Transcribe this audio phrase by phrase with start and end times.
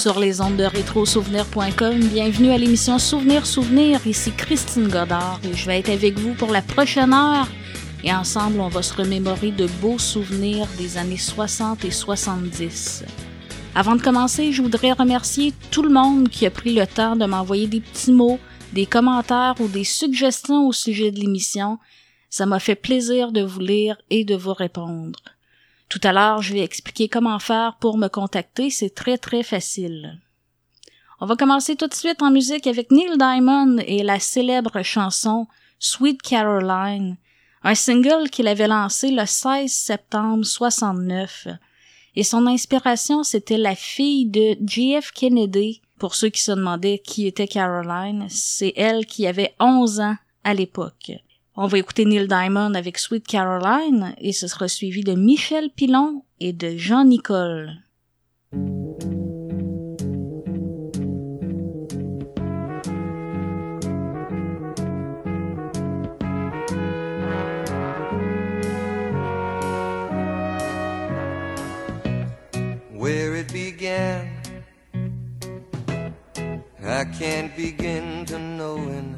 [0.00, 1.98] sur les ondes de rétrosouvenir.com.
[1.98, 4.06] Bienvenue à l'émission Souvenir Souvenir.
[4.06, 7.48] Ici Christine Godard et je vais être avec vous pour la prochaine heure.
[8.04, 13.06] Et ensemble, on va se remémorer de beaux souvenirs des années 60 et 70.
[13.74, 17.26] Avant de commencer, je voudrais remercier tout le monde qui a pris le temps de
[17.26, 18.38] m'envoyer des petits mots,
[18.72, 21.78] des commentaires ou des suggestions au sujet de l'émission.
[22.30, 25.18] Ça m'a fait plaisir de vous lire et de vous répondre.
[25.88, 28.70] Tout à l'heure, je vais expliquer comment faire pour me contacter.
[28.70, 30.20] C'est très très facile.
[31.20, 35.48] On va commencer tout de suite en musique avec Neil Diamond et la célèbre chanson
[35.80, 37.16] Sweet Caroline,
[37.62, 41.48] un single qu'il avait lancé le 16 septembre 69.
[42.16, 45.82] Et son inspiration, c'était la fille de JF Kennedy.
[45.98, 50.54] Pour ceux qui se demandaient qui était Caroline, c'est elle qui avait 11 ans à
[50.54, 51.12] l'époque.
[51.60, 56.22] On va écouter Neil Diamond avec Sweet Caroline et ce sera suivi de Michel Pilon
[56.38, 57.82] et de Jean Nicole.
[72.94, 74.28] Where it began,
[76.80, 79.17] I can't begin to knowing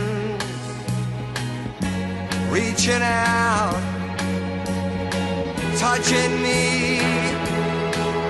[2.51, 3.79] reaching out,
[5.77, 6.99] touching me,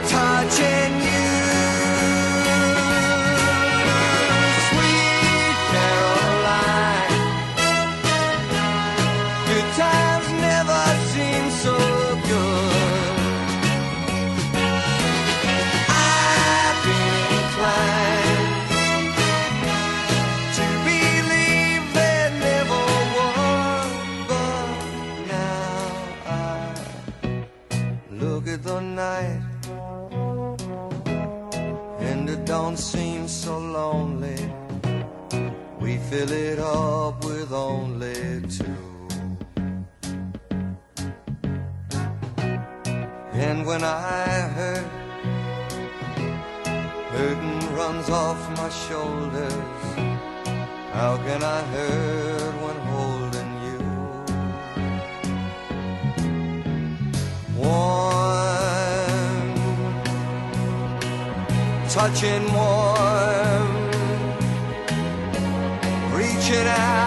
[0.07, 1.30] touching you.
[36.11, 38.65] Fill it up with only two.
[43.31, 44.91] And when I hurt,
[47.13, 49.83] burden runs off my shoulders.
[50.91, 53.79] How can I hurt when holding you?
[57.61, 59.47] Warm,
[61.87, 63.20] touching warm,
[66.51, 67.00] could I?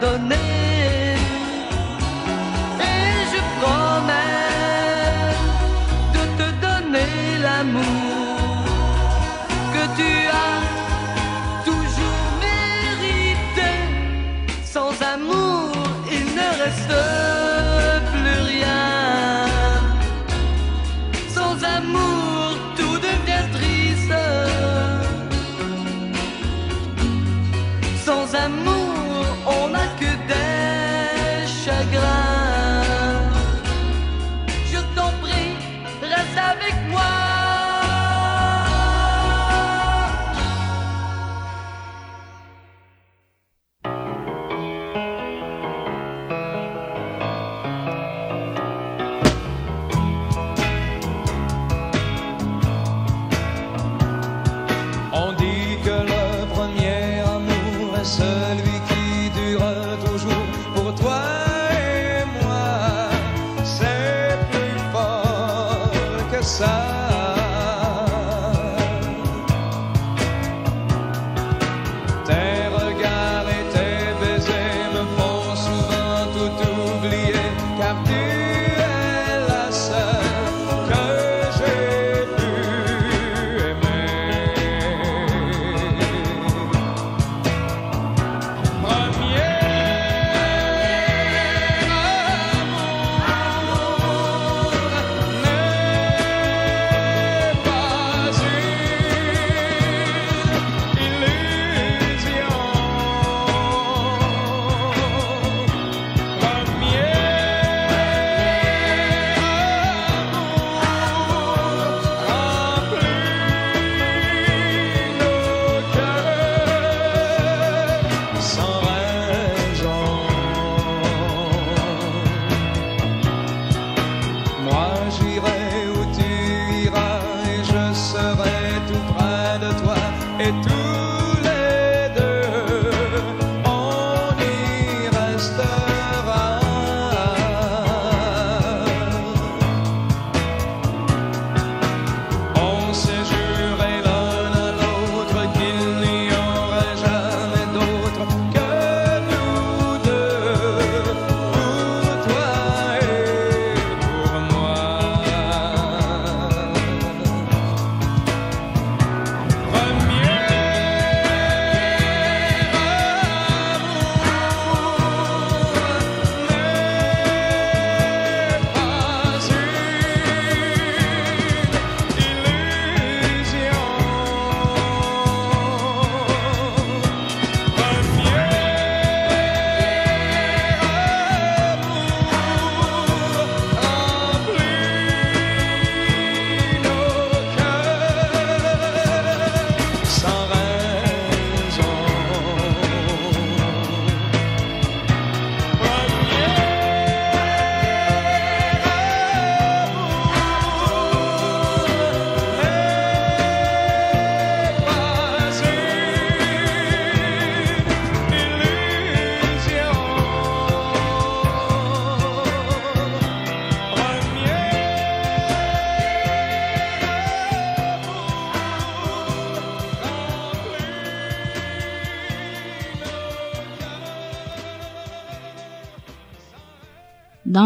[0.00, 0.39] Me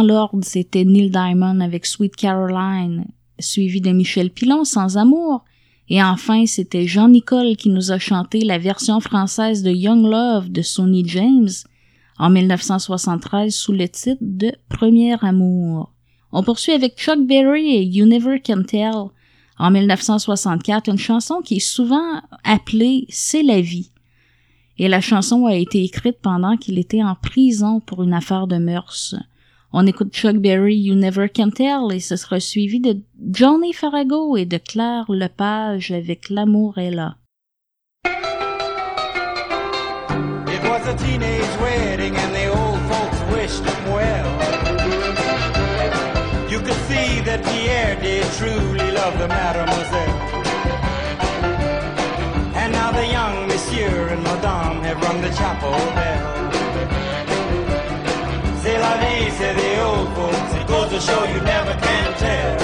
[0.05, 3.07] l'ordre, c'était Neil Diamond avec Sweet Caroline,
[3.39, 5.45] suivi de Michel Pilon, Sans amour.
[5.89, 10.63] Et enfin, c'était Jean-Nicole qui nous a chanté la version française de Young Love de
[10.63, 11.51] Sonny James
[12.19, 15.93] en 1973 sous le titre de Premier amour.
[16.33, 19.11] On poursuit avec Chuck Berry et You Never Can Tell
[19.59, 23.91] en 1964, une chanson qui est souvent appelée C'est la vie.
[24.79, 28.57] Et la chanson a été écrite pendant qu'il était en prison pour une affaire de
[28.57, 29.15] mœurs.
[29.77, 32.97] On écoute Chuck Berry, You Never Can Tell, et ce sera suivi de
[33.33, 37.17] Johnny Farago et de Claire Lepage avec L'amour est là.
[40.47, 44.29] It was a teenage wedding and the old folks wished him well.
[46.49, 50.21] You could see that Pierre did truly love the mademoiselle.
[52.55, 56.54] And now the young monsieur and madame have rung the chapel bell.
[58.95, 60.55] The old folks.
[60.55, 62.64] It goes to show you never can tell.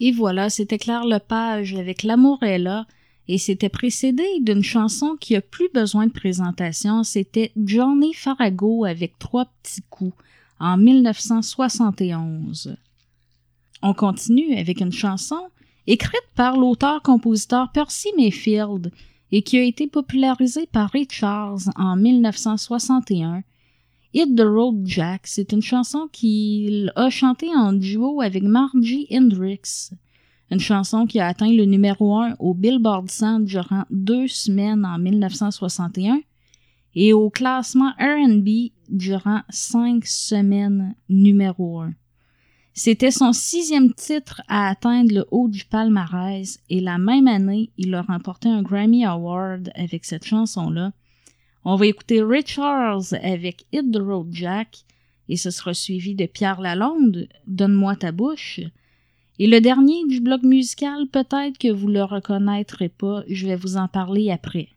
[0.00, 2.64] Et voilà, c'était Claire Lepage avec L'amour est
[3.28, 9.16] et c'était précédé d'une chanson qui a plus besoin de présentation, c'était Johnny Farago avec
[9.20, 10.16] Trois petits coups
[10.58, 12.76] en 1971.
[13.82, 15.38] On continue avec une chanson
[15.86, 18.90] écrite par l'auteur-compositeur Percy Mayfield
[19.30, 23.44] et qui a été popularisée par Ray Charles en 1961.
[24.12, 29.90] Hit the Road Jack, c'est une chanson qu'il a chantée en duo avec Margie Hendrix.
[30.50, 34.98] Une chanson qui a atteint le numéro 1 au Billboard 100 durant deux semaines en
[34.98, 36.22] 1961
[36.96, 41.92] et au classement R&B durant cinq semaines numéro 1.
[42.74, 47.94] C'était son sixième titre à atteindre le haut du palmarès et la même année, il
[47.94, 50.90] a remporté un Grammy Award avec cette chanson-là.
[51.64, 54.84] On va écouter Richards avec Hit the Jack
[55.28, 58.60] et ce sera suivi de Pierre Lalonde, Donne-moi ta bouche.
[59.38, 63.76] Et le dernier du bloc musical, peut-être que vous le reconnaîtrez pas, je vais vous
[63.76, 64.68] en parler après.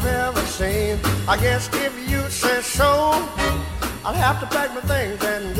[0.00, 0.98] I've ever seen.
[1.28, 3.12] I guess if you say so,
[4.02, 5.59] I'll have to pack my things and go.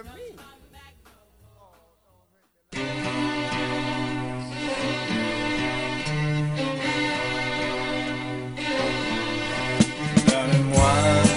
[0.00, 0.16] Donne-moi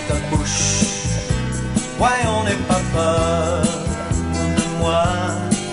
[0.08, 0.76] ta bouche,
[1.98, 3.64] voyons n'aie pas peur.
[4.56, 5.04] De moi,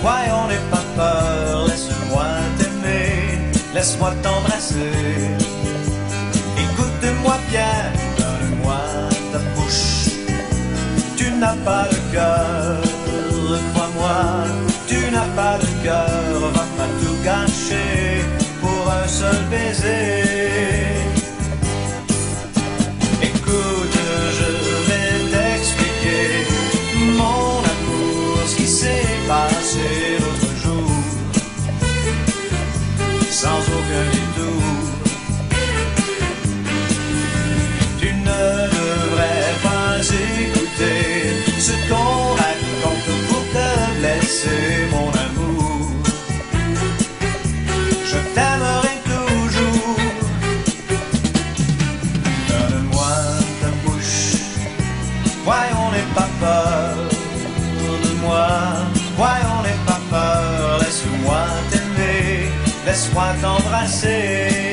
[0.01, 2.25] voyons n'aie pas peur, laisse-moi
[2.57, 3.39] t'aimer,
[3.73, 4.91] laisse-moi t'embrasser.
[6.57, 8.81] Écoute-moi bien, donne-moi
[9.31, 10.09] ta bouche,
[11.15, 12.40] tu n'as pas de cœur,
[15.83, 18.23] cœur, va pas tout gâcher
[18.61, 20.23] pour un seul baiser.
[23.21, 23.99] Écoute,
[24.37, 24.49] je
[24.87, 26.23] vais t'expliquer
[27.17, 29.87] mon amour, ce qui s'est passé
[30.19, 30.91] l'autre jour,
[33.29, 34.63] sans aucun détour.
[37.99, 38.43] Tu ne
[38.77, 41.01] devrais pas écouter
[41.59, 44.90] ce qu'on raconte pour te blesser,
[63.81, 64.70] t'embrasser.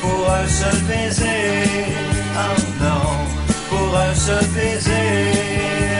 [0.00, 1.64] pour un seul baiser.
[2.34, 3.06] Oh non,
[3.68, 5.32] pour un seul baiser.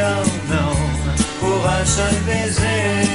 [0.03, 0.75] Oh non,
[1.40, 3.06] pour un seul baiser.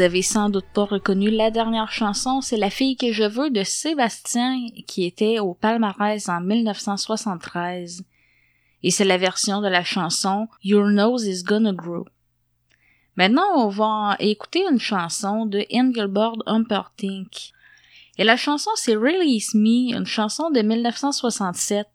[0.00, 3.62] Avez sans doute pas reconnu la dernière chanson, c'est La fille que je veux de
[3.64, 8.02] Sébastien qui était au palmarès en 1973.
[8.82, 12.06] Et c'est la version de la chanson Your Nose is Gonna Grow.
[13.16, 17.52] Maintenant, on va écouter une chanson de Engelbert Humperdinck.
[18.16, 21.86] Et la chanson, c'est Release Me, une chanson de 1967.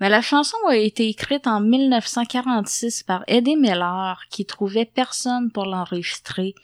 [0.00, 5.64] Mais la chanson a été écrite en 1946 par Eddie Miller, qui trouvait personne pour
[5.64, 6.54] l'enregistrer.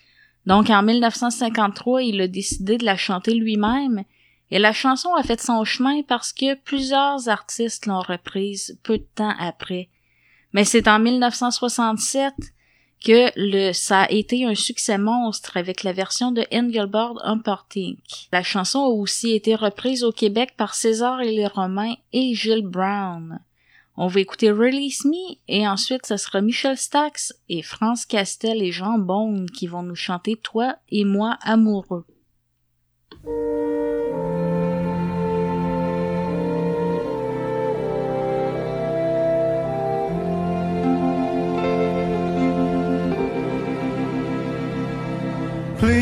[0.48, 4.04] Donc en 1953, il a décidé de la chanter lui-même,
[4.50, 9.06] et la chanson a fait son chemin parce que plusieurs artistes l'ont reprise peu de
[9.14, 9.90] temps après.
[10.54, 12.32] Mais c'est en 1967
[13.04, 17.98] que le, ça a été un succès monstre avec la version de Engelbert Humperdinck.
[18.32, 22.66] La chanson a aussi été reprise au Québec par César et les Romains et Gilles
[22.66, 23.38] Brown.
[24.00, 28.70] On va écouter Release Me et ensuite ce sera Michel Stax et France Castel et
[28.70, 32.06] Jean Bond qui vont nous chanter Toi et moi amoureux.
[45.80, 45.98] Please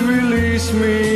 [0.00, 1.13] release me,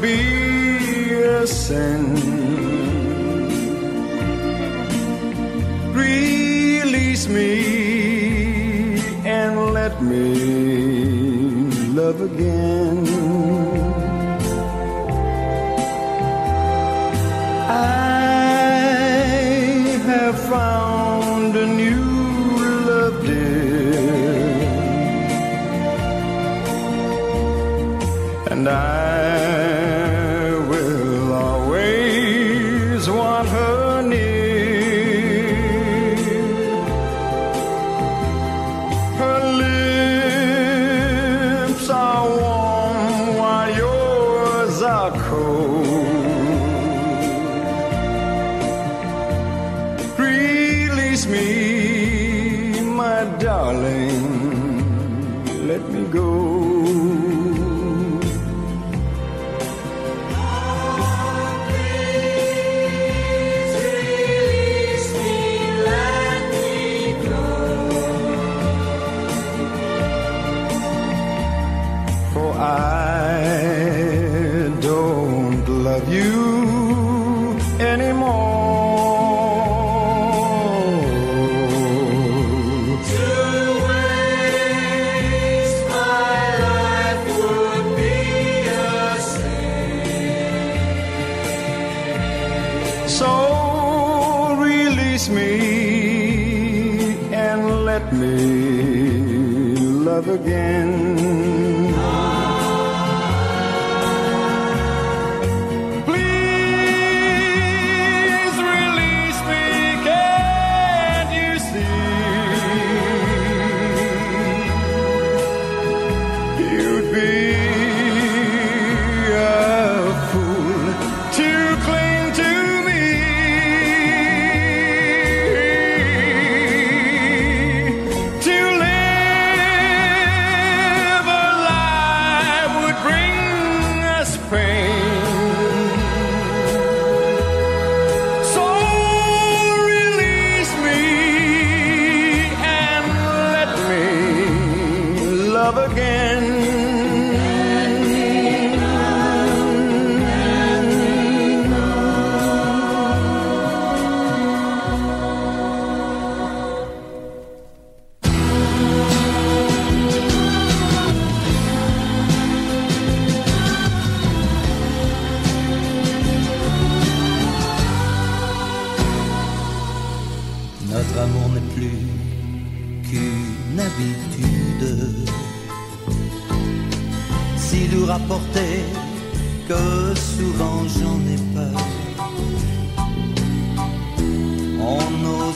[0.00, 2.17] be a sin.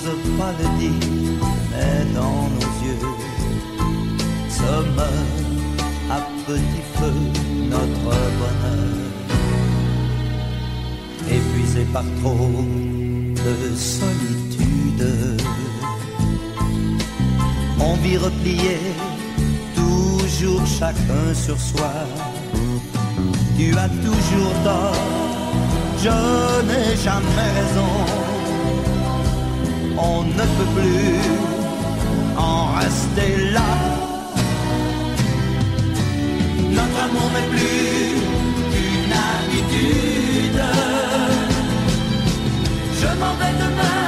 [0.05, 1.09] N'ose pas le dire,
[1.71, 3.07] mais dans nos yeux
[4.49, 7.12] se meurt à petit feu
[7.71, 8.11] notre
[8.41, 8.95] bonheur.
[11.31, 12.65] Épuisé par trop
[13.45, 15.38] de solitude.
[17.79, 18.79] On vit replié,
[19.75, 21.93] toujours chacun sur soi.
[23.57, 24.97] Tu as toujours tort,
[25.99, 28.32] je n'ai jamais raison.
[30.05, 31.21] On ne peut plus
[32.37, 33.71] en rester là.
[36.79, 38.15] Notre amour n'est plus
[38.73, 40.62] qu'une habitude.
[43.01, 44.02] Je m'en vais demain,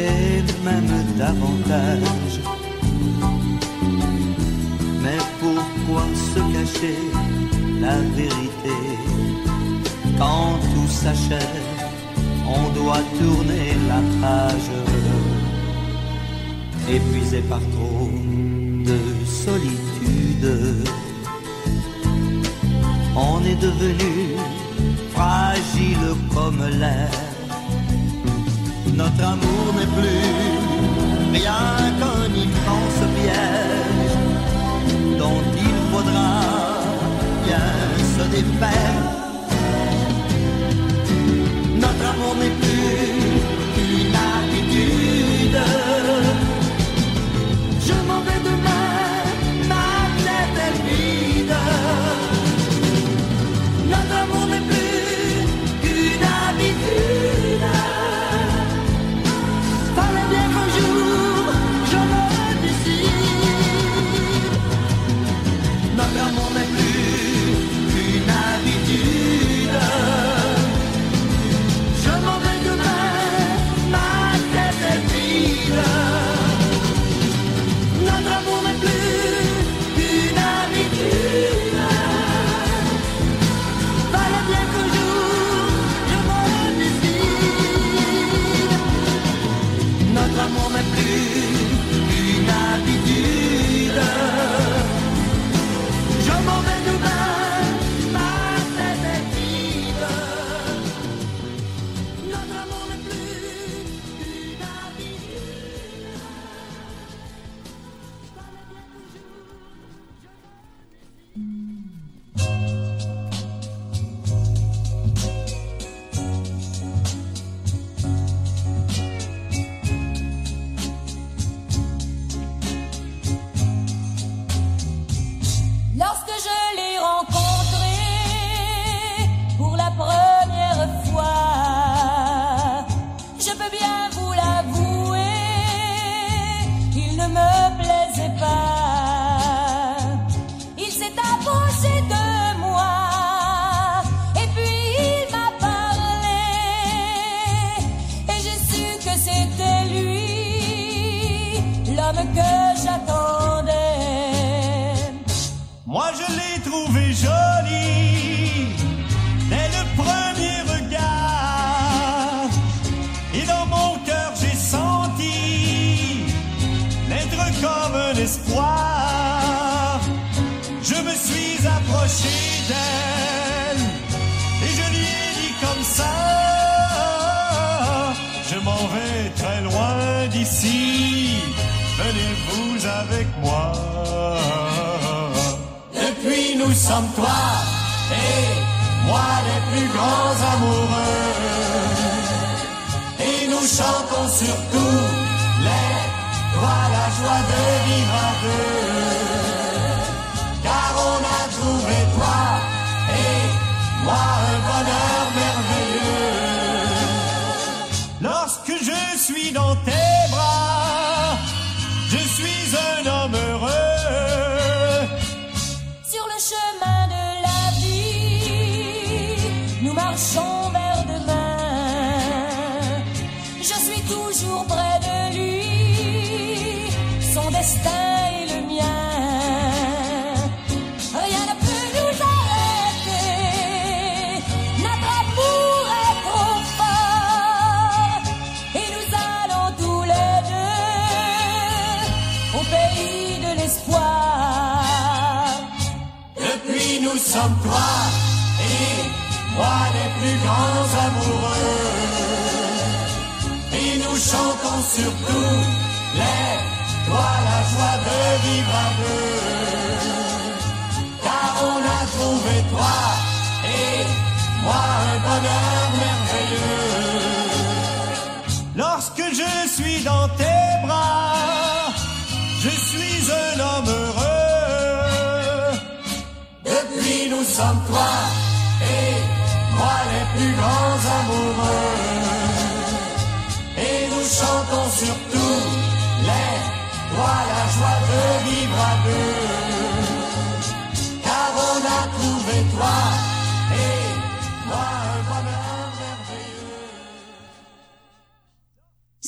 [0.00, 2.40] et même davantage.
[5.02, 6.98] Mais pourquoi se cacher
[7.80, 8.78] la vérité?
[10.18, 11.68] Quand tout s'achève,
[12.46, 14.70] on doit tourner la page.
[16.88, 18.10] Épuisé par trop
[18.88, 18.98] de
[19.44, 20.48] solitude,
[23.16, 24.12] on est devenu
[25.12, 27.29] fragile comme l'air.
[29.02, 31.62] Notre amour n'est plus rien
[31.98, 34.18] qu'un immense piège
[35.18, 36.42] dont il faudra
[37.46, 37.66] bien
[38.14, 39.29] se défaire.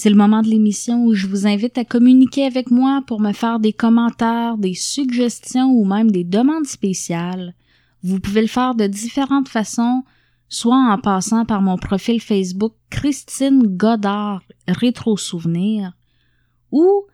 [0.03, 3.33] C'est le moment de l'émission où je vous invite à communiquer avec moi pour me
[3.33, 7.55] faire des commentaires, des suggestions ou même des demandes spéciales.
[8.03, 10.03] Vous pouvez le faire de différentes façons,
[10.49, 15.93] soit en passant par mon profil Facebook Christine Godard Rétro Souvenir
[16.73, 17.05] ou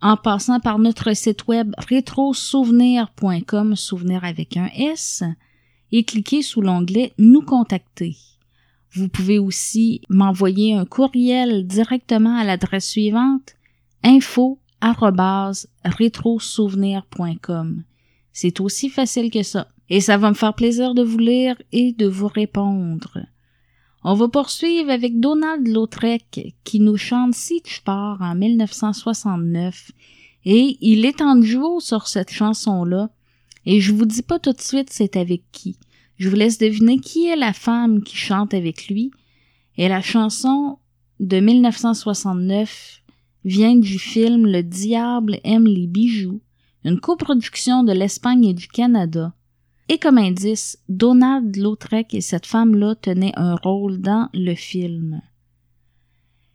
[0.00, 5.24] en passant par notre site web rétrosouvenir.com, souvenir avec un S,
[5.92, 8.16] et cliquez sous l'onglet Nous contacter.
[8.92, 13.54] Vous pouvez aussi m'envoyer un courriel directement à l'adresse suivante
[14.02, 14.58] info
[15.84, 17.82] rétrosouvenir.com.
[18.32, 19.68] C'est aussi facile que ça.
[19.88, 23.18] Et ça va me faire plaisir de vous lire et de vous répondre.
[24.02, 29.90] On va poursuivre avec Donald Lautrec qui nous chante Si tu pars en 1969
[30.46, 33.10] et il est en duo sur cette chanson-là
[33.66, 35.76] et je vous dis pas tout de suite c'est avec qui.
[36.20, 39.10] Je vous laisse deviner qui est la femme qui chante avec lui
[39.78, 40.76] et la chanson
[41.18, 43.00] de 1969
[43.46, 46.42] vient du film Le diable aime les bijoux,
[46.84, 49.32] une coproduction de l'Espagne et du Canada.
[49.88, 55.22] Et comme indice, Donald Lautrec et cette femme-là tenaient un rôle dans le film.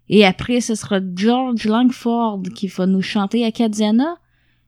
[0.09, 4.19] Et après, ce sera George Langford qui va nous chanter Acadiana,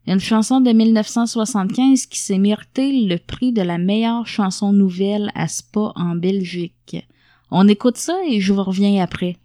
[0.08, 5.50] une chanson de 1975 qui s'est mérité le prix de la meilleure chanson nouvelle à
[5.50, 7.06] Spa en Belgique.
[7.52, 9.36] On écoute ça et je vous reviens après.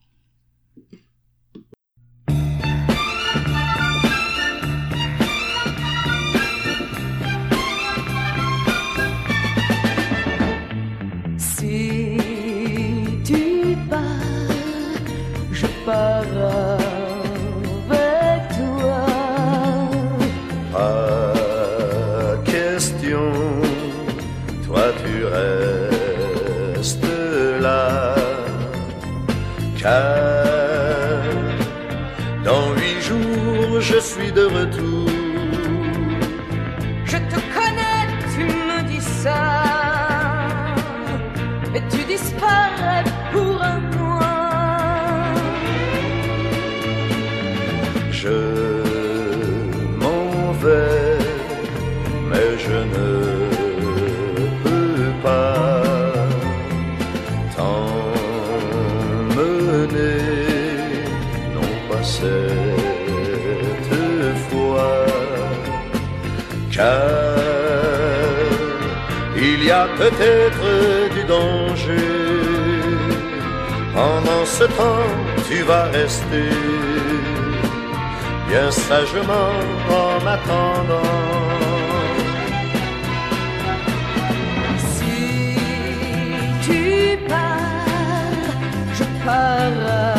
[69.99, 72.33] peut-être du danger.
[73.95, 75.11] Pendant ce temps,
[75.49, 76.49] tu vas rester
[78.49, 79.53] bien sagement
[79.91, 81.13] en m'attendant.
[84.95, 85.57] Si
[86.67, 88.47] tu pars,
[88.95, 90.12] je pars.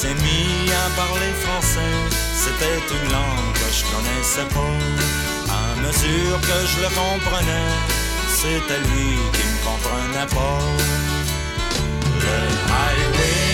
[0.00, 1.96] s'est mis à parler français.
[2.32, 4.78] C'était une langue que je connaissais pas.
[5.60, 7.72] À mesure que je le comprenais,
[8.40, 10.60] c'était lui qui me comprenait pas.
[12.24, 12.38] Le
[12.78, 13.47] highway.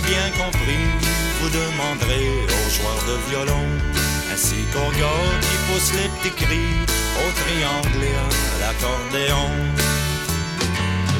[0.00, 0.86] bien compris.
[1.40, 3.66] Vous demanderez aux joueurs de violon,
[4.32, 6.74] ainsi qu'aux gars qui poussent les petits cris,
[7.22, 8.28] au triangle et à
[8.60, 9.48] l'accordéon.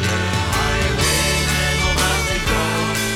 [0.07, 0.19] Le
[0.63, 2.39] highwayman au Mardi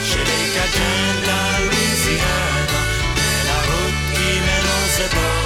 [0.09, 2.77] chez les Cajuns de la Louisiane,
[3.17, 5.41] mais la route qui mène on sait pas,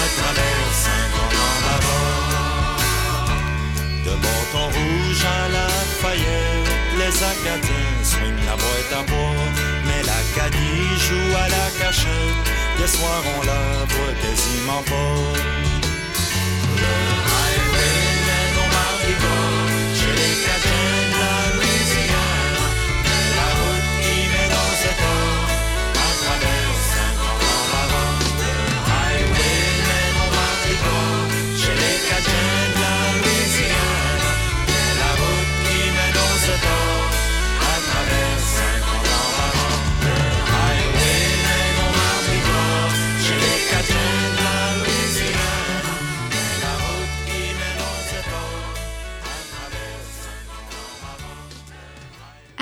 [0.00, 1.56] à travers Saint-Laurent.
[4.04, 7.95] De Monton Rouge à Lafayette, les Acadiens
[8.60, 9.46] boîte à bois,
[9.86, 12.40] mais l'Acadie joue à la cachette.
[12.78, 15.56] Les soirs on la voit quasiment pas.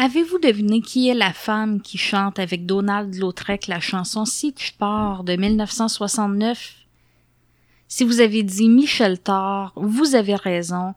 [0.05, 4.75] Avez-vous deviné qui est la femme qui chante avec Donald Lautrec la chanson Si tu
[4.75, 6.75] pars de 1969?
[7.89, 10.93] Si vous avez dit Michel Thor, vous avez raison.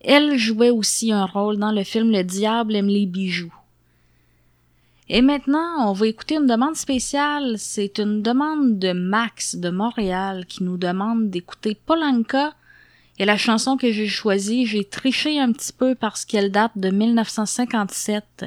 [0.00, 3.54] Elle jouait aussi un rôle dans le film Le diable aime les bijoux.
[5.08, 7.54] Et maintenant, on va écouter une demande spéciale.
[7.56, 12.54] C'est une demande de Max de Montréal qui nous demande d'écouter Polanka.
[13.20, 16.88] Et la chanson que j'ai choisie, j'ai triché un petit peu parce qu'elle date de
[16.88, 18.46] 1957.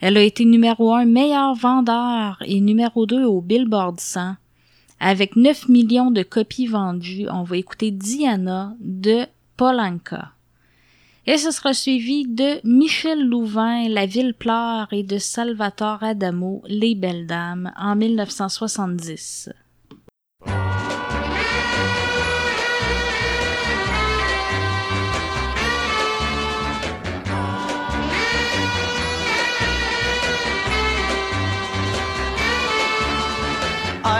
[0.00, 4.38] Elle a été numéro un meilleur vendeur et numéro 2 au Billboard 1.
[5.00, 9.26] Avec 9 millions de copies vendues, on va écouter Diana de
[9.58, 10.32] Polanka.
[11.26, 16.94] Et ce sera suivi de Michel Louvain, La Ville pleure et de Salvatore Adamo, Les
[16.94, 19.50] Belles Dames, en 1970.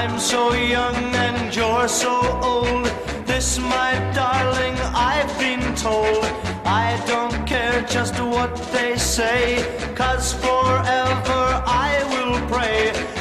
[0.02, 2.86] I'm so young and you're so old.
[3.26, 6.24] This, my darling, I've been told.
[6.64, 9.62] I don't care just what they say,
[9.94, 13.19] cause forever I will pray.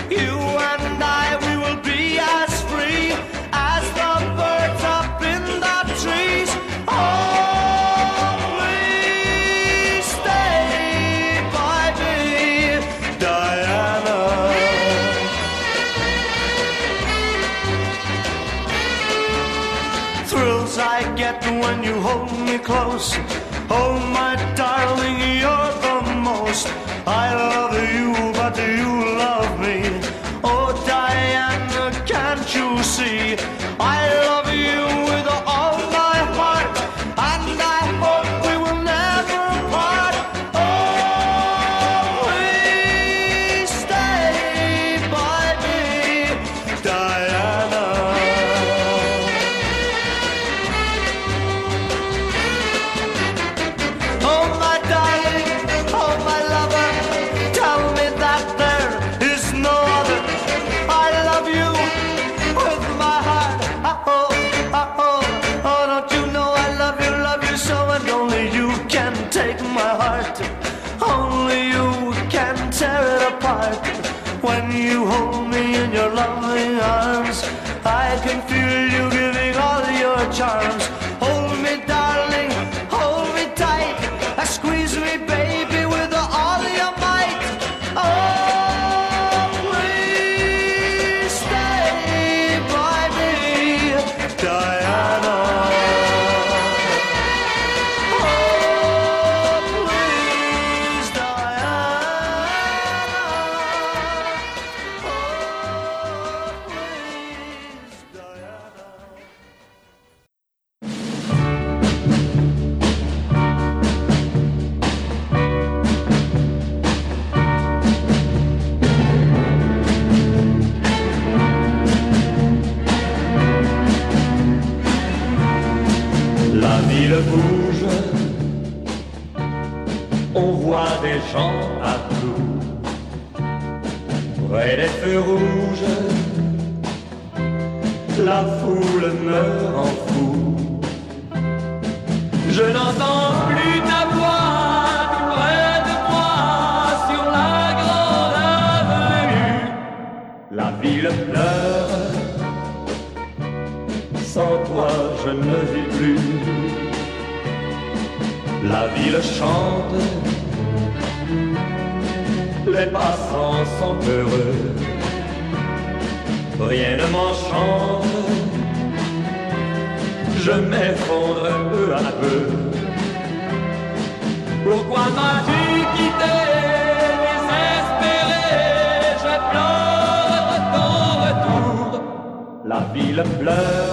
[182.93, 183.88] ville pleure.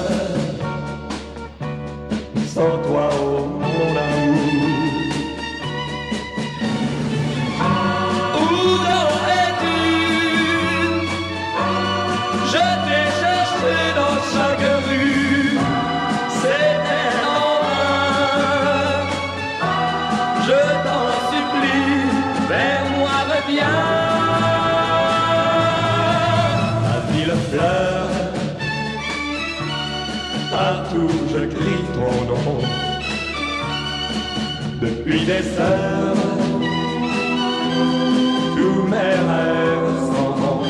[38.57, 40.63] Tous mes rêves s'en vont.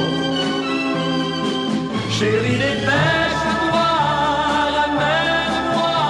[2.10, 3.88] Chérie, dépêche-toi,
[4.76, 6.00] ramène-moi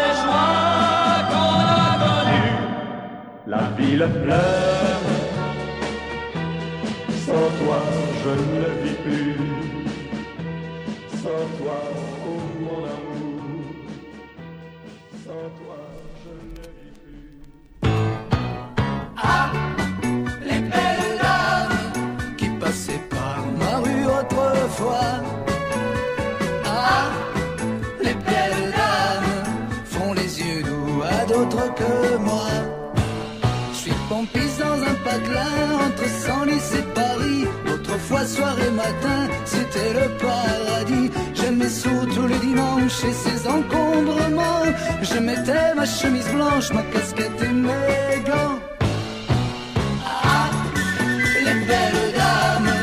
[0.00, 2.58] les joies qu'on a connues.
[3.48, 4.67] La ville pleure,
[35.18, 37.44] patelin entre Senlis et Paris.
[37.72, 41.10] Autrefois, soir et matin, c'était le paradis.
[41.34, 44.64] J'aimais surtout le dimanche et ses encombrements.
[45.02, 48.58] Je mettais ma chemise blanche, ma casquette et mes gants.
[50.04, 50.50] Ah,
[51.46, 52.74] les belles dames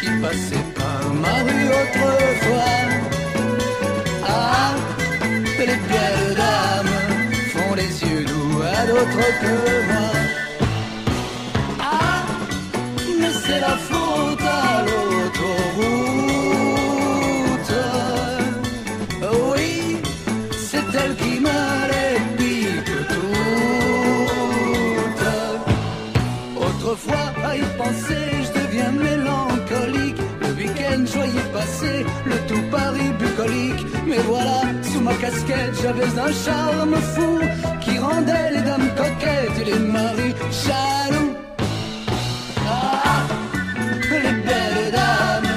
[0.00, 2.74] qui passaient par ma rue autrefois.
[4.26, 4.74] Ah,
[5.58, 6.96] les belles dames
[7.52, 10.17] font les yeux doux à d'autres que moi.
[35.82, 37.40] J'avais un charme fou
[37.80, 41.34] qui rendait les dames coquettes et les maris jaloux.
[42.66, 43.26] Ah,
[44.10, 45.52] les belles dames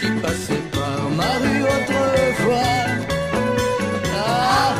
[0.00, 2.78] qui passaient par ma rue autrefois.
[4.16, 4.74] Ah,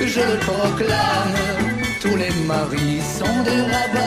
[0.00, 1.38] je le proclame,
[2.00, 4.05] tous les maris sont des rabat-joie.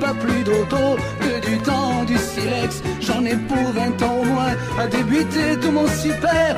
[0.00, 2.82] Pas plus d'auto que du temps du silex.
[3.00, 6.56] J'en ai pour 20 ans au moins à débuter tout mon super.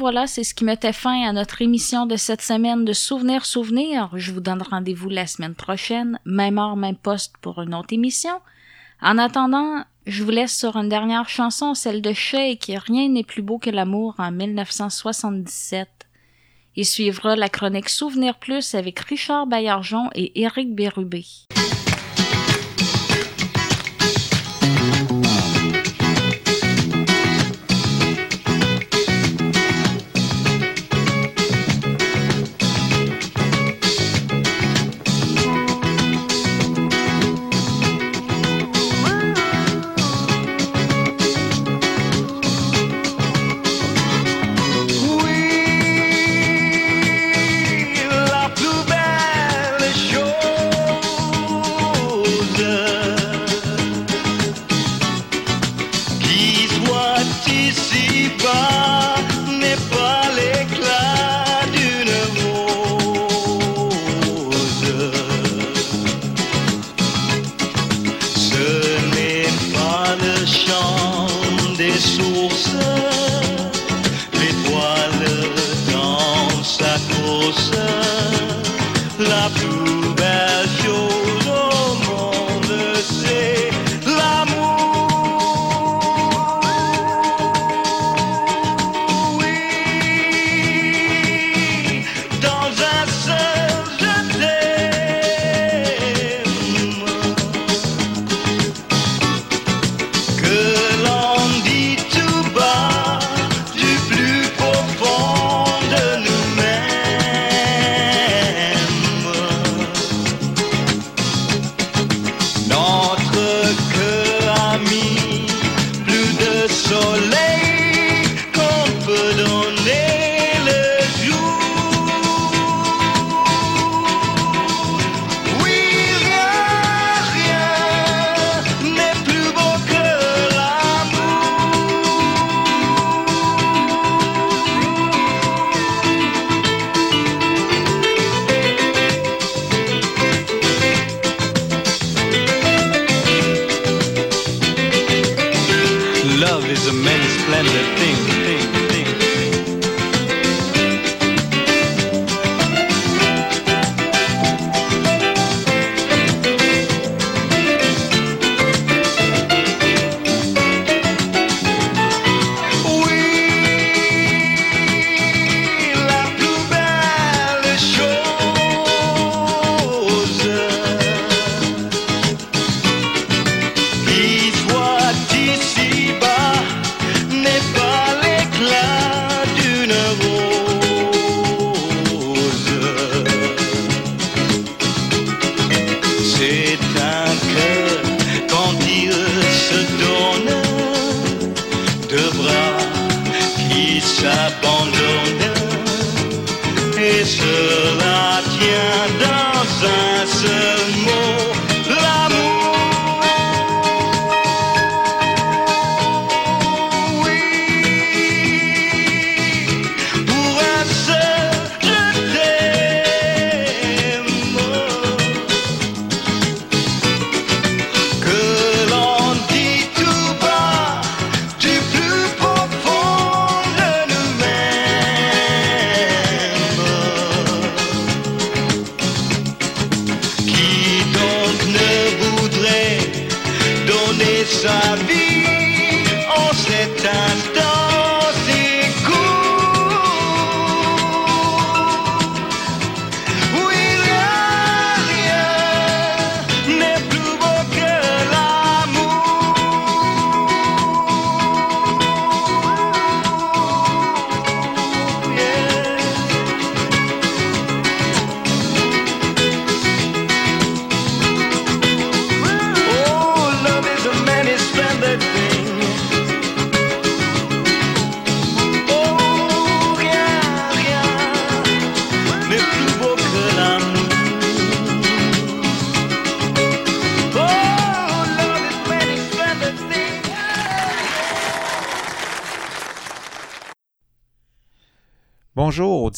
[0.00, 4.08] Voilà, c'est ce qui mettait fin à notre émission de cette semaine de Souvenirs Souvenirs.
[4.14, 8.40] Je vous donne rendez-vous la semaine prochaine, même heure, même poste pour une autre émission.
[9.02, 13.42] En attendant, je vous laisse sur une dernière chanson, celle de Shake, Rien n'est plus
[13.42, 15.86] beau que l'amour en 1977.
[16.76, 21.26] Il suivra la chronique Souvenir Plus avec Richard Baillargeon et Éric Bérubé.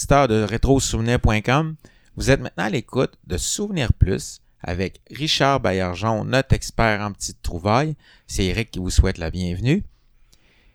[0.03, 1.77] Auditeurs de rétrosouvenir.com.
[2.17, 7.41] Vous êtes maintenant à l'écoute de Souvenir Plus avec Richard Baillargeon, notre expert en petites
[7.41, 7.95] trouvailles.
[8.27, 9.85] C'est Eric qui vous souhaite la bienvenue.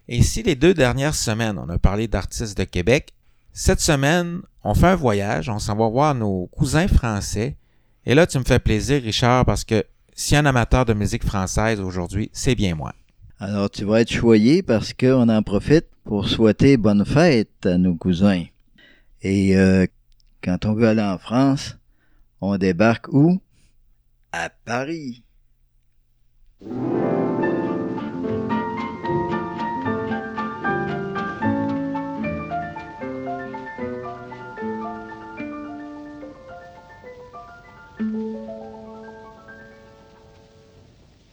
[0.07, 3.13] Et si les deux dernières semaines, on a parlé d'artistes de Québec,
[3.51, 7.57] cette semaine, on fait un voyage, on s'en va voir nos cousins français.
[8.05, 9.83] Et là, tu me fais plaisir, Richard, parce que
[10.15, 12.93] si un amateur de musique française aujourd'hui, c'est bien moi.
[13.39, 17.95] Alors, tu vas être choyé parce qu'on en profite pour souhaiter bonne fête à nos
[17.95, 18.45] cousins.
[19.21, 19.87] Et euh,
[20.43, 21.77] quand on veut aller en France,
[22.41, 23.41] on débarque où?
[24.31, 25.23] À Paris.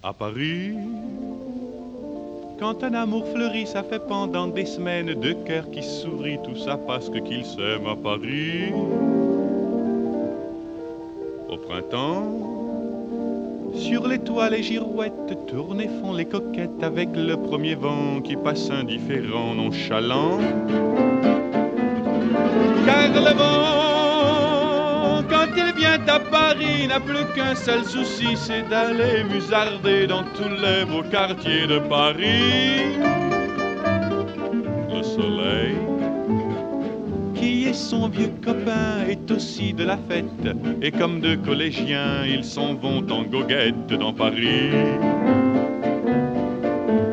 [0.03, 0.75] À Paris,
[2.59, 6.77] quand un amour fleurit, ça fait pendant des semaines deux cœurs qui sourient, tout ça
[6.77, 8.73] parce que qu'ils s'aiment à Paris.
[11.49, 12.55] Au printemps,
[13.75, 18.37] sur les toits, les girouettes tournent et font les coquettes avec le premier vent qui
[18.37, 20.39] passe indifférent, nonchalant.
[22.87, 23.84] Car le vent,
[25.57, 30.85] il vient à Paris, n'a plus qu'un seul souci, c'est d'aller musarder dans tous les
[30.85, 32.97] beaux quartiers de Paris.
[34.93, 35.77] Le soleil,
[37.35, 40.25] qui est son vieux copain, est aussi de la fête.
[40.83, 44.71] Et comme deux collégiens, ils s'en vont en goguette dans Paris.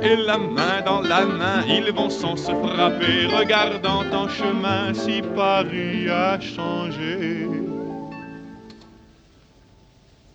[0.04, 5.22] Et la main dans la main, ils vont sans se frapper, regardant en chemin si
[5.36, 7.61] Paris a changé.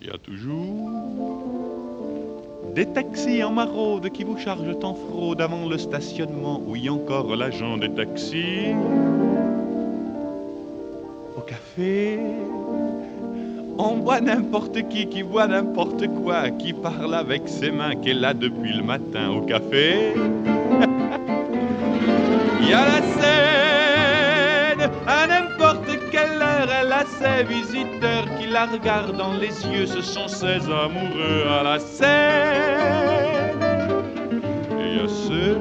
[0.06, 1.32] Y a toujours
[2.76, 6.62] des taxis en maraude qui vous chargent en fraude avant le stationnement.
[6.64, 8.68] Oui, encore l'agent des taxis.
[11.36, 12.20] Au café,
[13.78, 18.14] on voit n'importe qui qui voit n'importe quoi, qui parle avec ses mains, qui est
[18.14, 20.12] là depuis le matin au café.
[22.62, 23.65] Il y a la scène,
[27.18, 33.60] ses visiteurs qui la regardent dans les yeux, ce sont ses amoureux à la scène.
[34.80, 35.58] Et a ceux,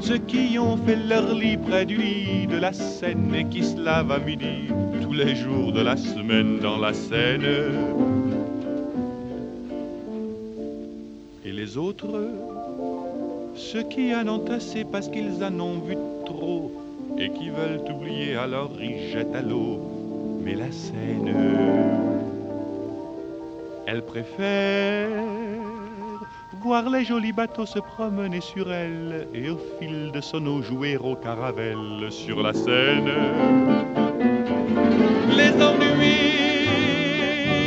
[0.00, 3.78] ceux qui ont fait leur lit près du lit de la Seine et qui se
[3.78, 4.68] lavent à midi
[5.02, 7.44] tous les jours de la semaine dans la Seine.
[11.44, 12.28] Et les autres,
[13.54, 16.17] ceux qui en ont assez parce qu'ils en ont vu trop
[17.16, 19.80] et qui veulent oublier, alors ils jettent à l'eau.
[20.42, 21.34] Mais la Seine,
[23.86, 25.08] elle préfère
[26.60, 30.96] voir les jolis bateaux se promener sur elle et au fil de son eau jouer
[30.96, 33.12] au caravelle sur la Seine.
[35.36, 36.50] Les ennuis,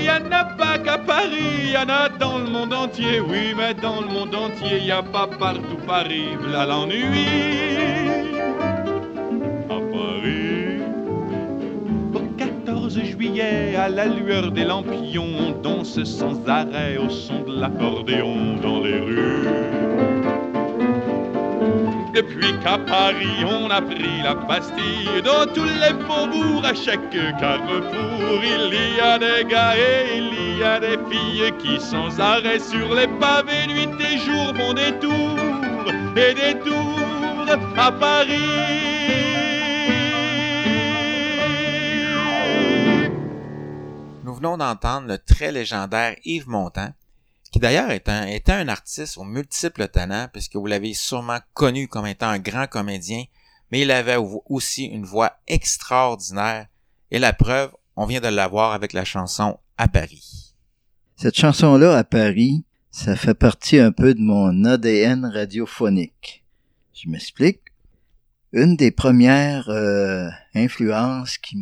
[0.06, 3.74] y en a pas qu'à Paris, y en a dans le monde entier, oui, mais
[3.74, 7.06] dans le monde entier, y a pas partout Paris, là l'ennui.
[12.92, 18.58] 14 juillet, à la lueur des lampions, on danse sans arrêt au son de l'accordéon
[18.62, 19.48] dans les rues.
[22.14, 28.42] Depuis qu'à Paris on a pris la Bastille, dans tous les faubourgs, à chaque carrefour,
[28.44, 32.94] il y a des gars et il y a des filles qui sans arrêt sur
[32.94, 35.38] les pavés, nuit et jour, font des tours
[36.18, 38.91] et des tours à Paris.
[44.42, 46.94] Venons d'entendre le très légendaire Yves Montand,
[47.52, 52.30] qui d'ailleurs était un artiste aux multiples talents, puisque vous l'avez sûrement connu comme étant
[52.30, 53.24] un grand comédien,
[53.72, 56.66] mais il avait au- aussi une voix extraordinaire,
[57.12, 60.56] et la preuve, on vient de l'avoir avec la chanson À Paris.
[61.18, 66.44] Cette chanson-là, à Paris, ça fait partie un peu de mon ADN radiophonique.
[66.94, 67.62] Je m'explique.
[68.54, 71.58] Une des premières euh, influences qui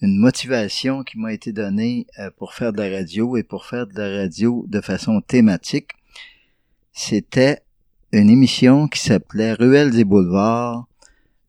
[0.00, 3.86] une motivation qui m'a été donnée euh, pour faire de la radio et pour faire
[3.86, 5.92] de la radio de façon thématique,
[6.92, 7.60] c'était
[8.12, 10.86] une émission qui s'appelait Ruelles des Boulevards,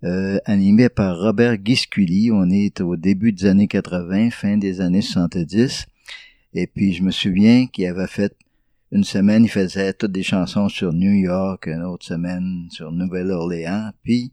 [0.03, 2.31] euh, animée par Robert Guisculi.
[2.31, 5.85] On est au début des années 80, fin des années 70.
[6.53, 8.35] Et puis, je me souviens qu'il avait fait
[8.91, 13.91] une semaine, il faisait toutes des chansons sur New York, une autre semaine sur Nouvelle-Orléans.
[14.03, 14.31] Puis,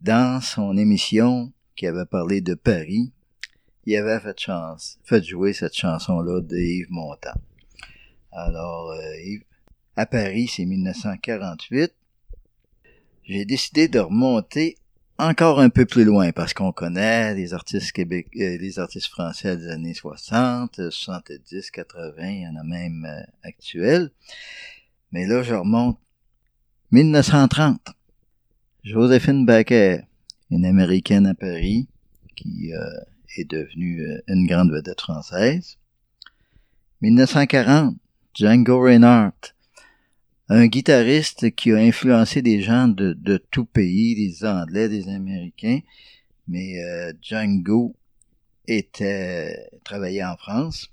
[0.00, 3.12] dans son émission qui avait parlé de Paris,
[3.88, 7.40] il avait fait, chance, fait jouer cette chanson-là de Yves Montand.
[8.32, 9.38] Alors, euh,
[9.96, 11.94] à Paris, c'est 1948.
[13.24, 14.76] J'ai décidé de remonter
[15.18, 19.68] encore un peu plus loin parce qu'on connaît les artistes québécois, les artistes français des
[19.68, 24.10] années 60, 70, 80, il y en a même euh, actuels.
[25.12, 25.98] Mais là, je remonte
[26.90, 27.80] 1930.
[28.84, 30.02] Joséphine Baker,
[30.50, 31.88] une américaine à Paris
[32.36, 32.78] qui euh,
[33.36, 35.76] est devenue euh, une grande vedette française.
[37.00, 37.96] 1940,
[38.34, 39.54] Django Reinhardt,
[40.48, 45.80] un guitariste qui a influencé des gens de, de tout pays, des Anglais, des Américains,
[46.46, 47.94] mais euh, Django
[48.66, 50.90] était travaillait en France.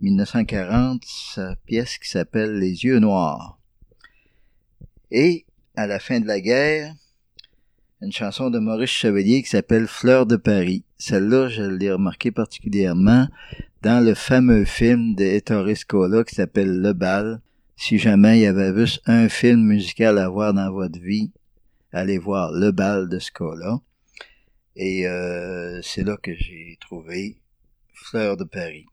[0.00, 3.58] 1940, sa pièce qui s'appelle Les yeux noirs.
[5.10, 5.46] Et
[5.76, 6.94] à la fin de la guerre,
[8.04, 10.84] une chanson de Maurice Chevalier qui s'appelle Fleur de Paris.
[10.98, 13.28] Celle-là, je l'ai remarqué particulièrement
[13.80, 17.40] dans le fameux film de Ettore Scola qui s'appelle Le Bal.
[17.76, 21.32] Si jamais il y avait juste un film musical à voir dans votre vie,
[21.92, 23.80] allez voir Le Bal de Scola.
[24.76, 27.38] Et euh, c'est là que j'ai trouvé
[27.94, 28.84] Fleur de Paris.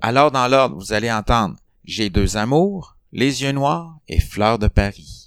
[0.00, 4.68] Alors, dans l'ordre, vous allez entendre J'ai deux amours, Les yeux noirs et Fleurs de
[4.68, 5.23] Paris.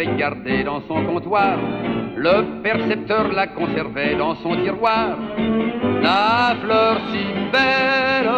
[0.00, 1.58] L'avait gardé dans son comptoir,
[2.16, 5.16] le percepteur la conservait dans son tiroir.
[6.02, 8.30] La fleur si belle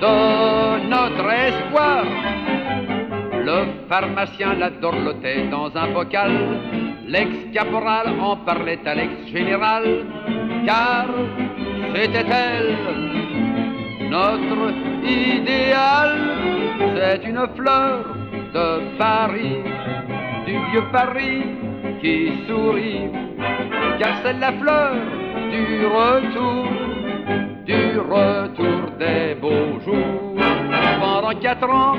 [0.00, 2.04] de notre espoir.
[3.44, 6.32] Le pharmacien la dorlotait dans un bocal,
[7.06, 10.04] l'ex-caporal en parlait à l'ex-général,
[10.66, 11.06] car
[11.94, 12.76] c'était elle,
[14.10, 14.72] notre
[15.04, 16.10] idéal.
[16.96, 18.04] C'est une fleur
[18.52, 19.58] de Paris,
[20.70, 21.44] vieux Paris
[22.00, 23.10] qui sourit,
[23.98, 24.94] car c'est la fleur
[25.50, 26.66] du retour,
[27.64, 30.36] du retour des beaux jours.
[31.00, 31.96] Pendant quatre ans,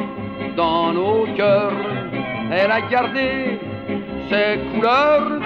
[0.56, 1.74] dans nos cœurs,
[2.52, 3.60] elle a gardé
[4.30, 5.40] ses couleurs,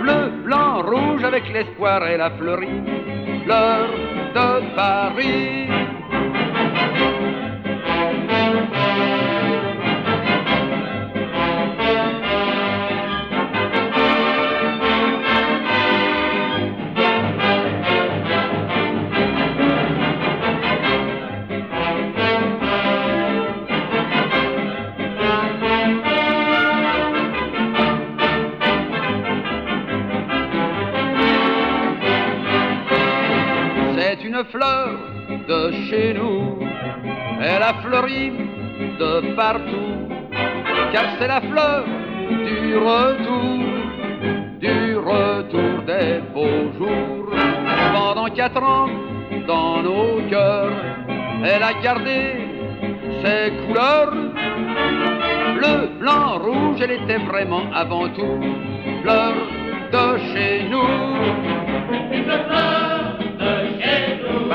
[0.00, 2.82] bleu, blanc, rouge, avec l'espoir, elle a fleuri,
[3.44, 3.88] fleur
[4.34, 5.63] de Paris.
[34.50, 34.90] Fleur
[35.48, 36.58] de chez nous.
[37.40, 38.32] Elle a fleuri
[38.98, 40.08] de partout.
[40.92, 41.84] Car c'est la fleur
[42.28, 43.60] du retour,
[44.60, 47.28] du retour des beaux jours.
[47.92, 48.88] Pendant quatre ans,
[49.46, 50.72] dans nos cœurs,
[51.44, 52.20] elle a gardé
[53.22, 54.12] ses couleurs.
[55.56, 58.40] Bleu, blanc, rouge, elle était vraiment avant tout
[59.02, 59.34] fleur
[59.92, 61.04] de chez nous.
[62.24, 62.83] Fleur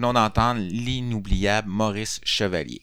[0.00, 2.80] venons d'entendre l'inoubliable Maurice Chevalier.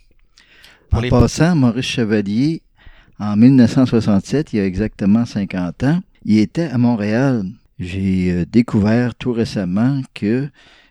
[0.89, 2.61] Pour En les- passant, Maurice Chevalier,
[3.19, 7.43] en 1967, il y a exactement 50 ans, il était à Montréal.
[7.79, 10.47] J'ai euh, découvert tout récemment que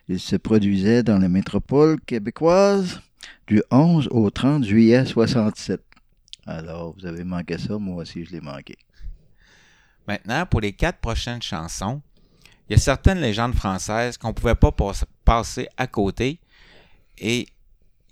[0.09, 3.01] il se produisait dans la métropole québécoise
[3.47, 5.81] du 11 au 30 juillet 67.
[6.45, 8.75] Alors, vous avez manqué ça, moi aussi je l'ai manqué.
[10.09, 12.01] Maintenant, pour les quatre prochaines chansons,
[12.69, 14.71] il y a certaines légendes françaises qu'on ne pouvait pas
[15.27, 16.39] passer à côté
[17.17, 17.47] et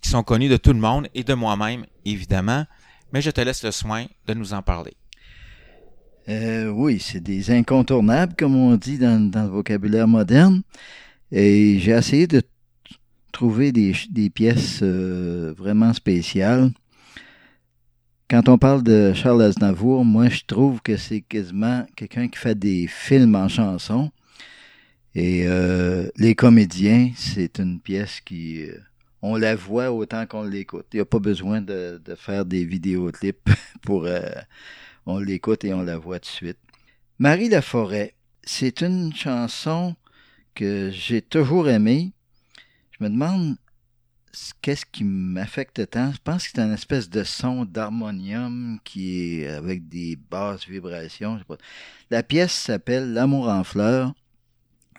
[0.01, 2.65] qui sont connues de tout le monde et de moi-même, évidemment,
[3.13, 4.93] mais je te laisse le soin de nous en parler.
[6.27, 10.61] Euh, oui, c'est des incontournables, comme on dit dans, le vocabulaire moderne.
[11.31, 12.41] Et j'ai essayé de
[13.31, 13.93] trouver des,
[14.29, 16.71] pièces euh, vraiment spéciales.
[18.29, 22.59] Quand on parle de Charles Aznavour, moi, je trouve que c'est quasiment quelqu'un qui fait
[22.59, 24.11] des films en chansons.
[25.15, 28.63] Et euh, Les Comédiens, c'est une pièce qui...
[28.63, 28.77] euh,
[29.21, 30.87] on la voit autant qu'on l'écoute.
[30.91, 33.49] Il n'y a pas besoin de, faire des vidéoclips
[33.81, 34.05] pour...
[34.05, 34.29] euh,
[35.05, 36.57] on l'écoute et on la voit de suite.
[37.17, 39.95] Marie Laforêt, c'est une chanson
[40.53, 42.11] que j'ai toujours aimée.
[42.91, 43.55] Je me demande
[44.61, 46.11] qu'est-ce qui m'affecte tant.
[46.11, 51.39] Je pense que c'est un espèce de son d'harmonium qui est avec des basses vibrations.
[52.09, 54.13] La pièce s'appelle L'amour en fleurs.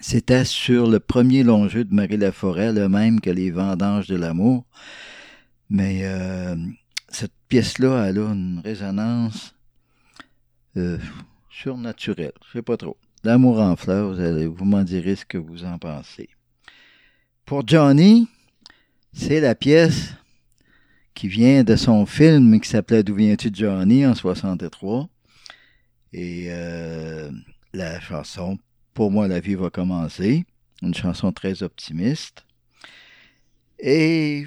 [0.09, 4.15] C'était sur le premier long jeu de Marie Laforêt, le même que Les Vendanges de
[4.15, 4.65] l'amour.
[5.69, 6.55] Mais euh,
[7.09, 9.57] cette pièce-là, elle a une résonance
[10.77, 10.97] euh,
[11.51, 12.31] surnaturelle.
[12.47, 12.97] Je sais pas trop.
[13.25, 16.29] L'amour en fleurs, vous, allez, vous m'en direz ce que vous en pensez.
[17.45, 18.29] Pour Johnny,
[19.13, 20.13] c'est la pièce
[21.15, 25.09] qui vient de son film qui s'appelait D'où viens-tu Johnny en 63.
[26.13, 27.29] Et euh,
[27.73, 28.57] la chanson
[28.97, 30.47] Pour moi la vie va commencer,
[30.81, 32.47] une chanson très optimiste.
[33.79, 34.47] Et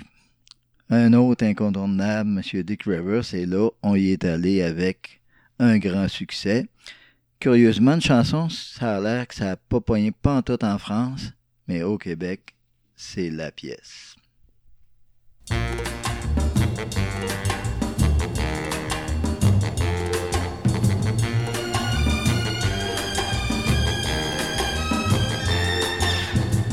[0.89, 2.63] un autre incontournable, M.
[2.63, 5.21] Dick Rivers, et là, on y est allé avec
[5.59, 6.65] un grand succès.
[7.39, 11.31] Curieusement, une chanson, ça a l'air que ça n'a pas pogné pas tout en France,
[11.67, 12.55] mais au Québec,
[12.95, 14.15] c'est la pièce.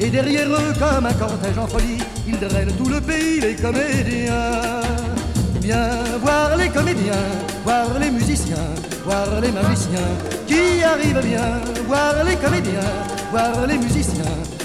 [0.00, 4.82] Et derrière eux, comme un cortège en folie, ils drainent tout le pays, les comédiens.
[5.60, 7.26] Viens voir les comédiens,
[7.64, 10.12] voir les musiciens, voir les magiciens
[10.46, 11.60] qui arrivent bien.
[11.86, 12.80] Voir les comédiens,
[13.30, 14.24] voir les musiciens,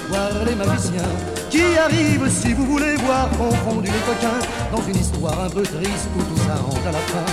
[0.10, 1.12] voir les magiciens
[1.50, 4.40] qui arrivent si vous voulez voir confondus les coquins
[4.72, 7.26] dans une histoire un peu triste où tout s'arrange à la fin.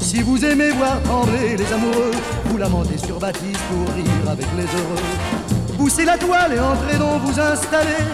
[0.00, 2.12] Si vous aimez voir trembler les amoureux,
[2.46, 5.59] vous lamentez sur Baptiste pour rire avec les heureux.
[5.80, 8.04] Poussez la toile et entrez donc vous installer.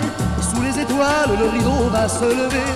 [0.40, 2.70] Sous les étoiles, le rideau va se lever.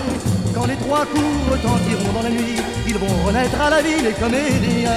[0.52, 2.58] Quand les trois coups retentiront dans la nuit,
[2.88, 4.90] ils vont renaître à la vie les comédiens.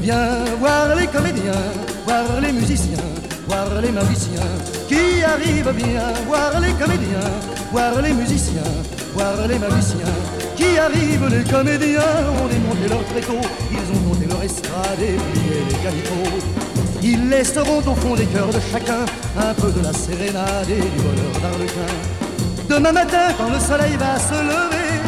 [0.00, 1.64] Viens voir les comédiens,
[2.06, 3.04] voir les musiciens,
[3.46, 4.52] voir les magiciens
[4.88, 6.08] qui arrivent bien.
[6.26, 7.30] Voir les comédiens,
[7.72, 8.72] voir les musiciens,
[9.12, 10.16] voir les magiciens
[10.56, 11.28] qui arrivent.
[11.28, 13.38] Les comédiens ont démonté leur tréteau,
[13.70, 16.81] ils ont monté leur estrade et plié les calicots.
[17.04, 19.04] Ils laisseront au fond des cœurs de chacun
[19.36, 21.92] un peu de la sérénade et du bonheur d'Arlequin.
[22.68, 25.00] Demain matin, quand le soleil va se lever,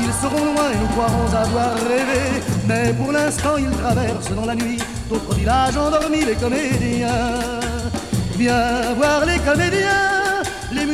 [0.00, 2.42] ils seront loin et nous croirons avoir rêvé.
[2.66, 4.78] Mais pour l'instant, ils traversent dans la nuit
[5.08, 7.38] d'autres villages endormis, les comédiens.
[8.36, 10.05] Viens voir les comédiens,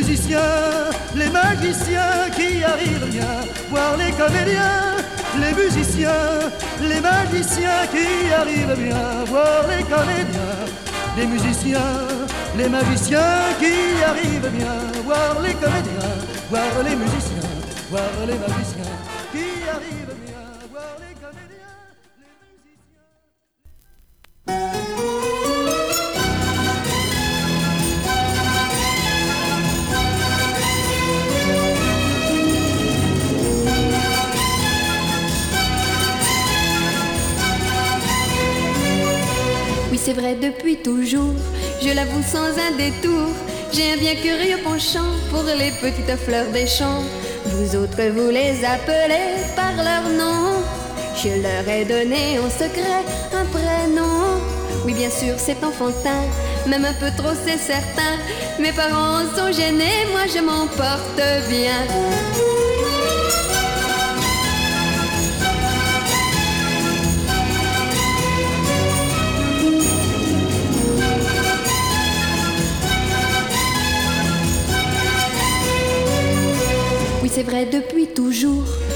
[0.02, 3.06] musiciens, les magiciens qui arrivent.
[3.10, 4.96] Viens voir les comédiens,
[5.40, 6.50] les musiciens,
[6.80, 8.76] les magiciens qui arrivent.
[8.78, 10.58] Viens voir les comédiens,
[11.16, 11.94] les musiciens,
[12.56, 13.76] les magiciens qui
[14.10, 14.50] arrivent.
[14.58, 16.14] Viens voir les comédiens,
[16.50, 17.50] voir les musiciens,
[17.90, 18.91] voir les magiciens
[40.12, 41.34] vrai depuis toujours,
[41.82, 43.28] je l'avoue sans un détour.
[43.72, 47.02] J'ai un bien curieux penchant pour les petites fleurs des champs.
[47.46, 50.62] Vous autres, vous les appelez par leur nom.
[51.16, 53.02] Je leur ai donné en secret
[53.32, 54.40] un prénom.
[54.84, 56.22] Oui, bien sûr, c'est enfantin,
[56.66, 58.16] même un peu trop, c'est certain.
[58.58, 61.86] Mes parents sont gênés, moi je m'en porte bien.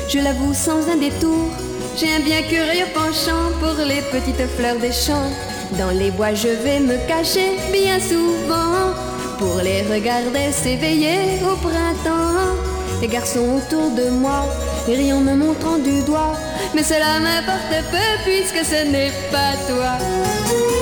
[0.08, 1.50] Je l'avoue sans un détour.
[1.96, 5.30] J'ai un bien curieux penchant pour les petites fleurs des champs.
[5.78, 8.94] Dans les bois, je vais me cacher bien souvent
[9.38, 12.54] pour les regarder s'éveiller au printemps.
[13.00, 14.46] Les garçons autour de moi
[14.86, 16.34] rient en me montrant du doigt,
[16.74, 20.75] mais cela m'importe peu puisque ce n'est pas toi.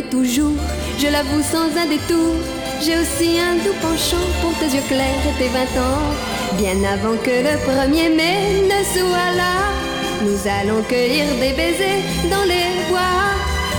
[0.00, 0.56] Toujours,
[0.98, 2.34] je l'avoue sans un détour.
[2.80, 6.02] J'ai aussi un doux penchant pour tes yeux clairs et tes vingt ans.
[6.56, 9.54] Bien avant que le premier mai ne soit là,
[10.22, 13.20] nous allons cueillir des baisers dans les bois.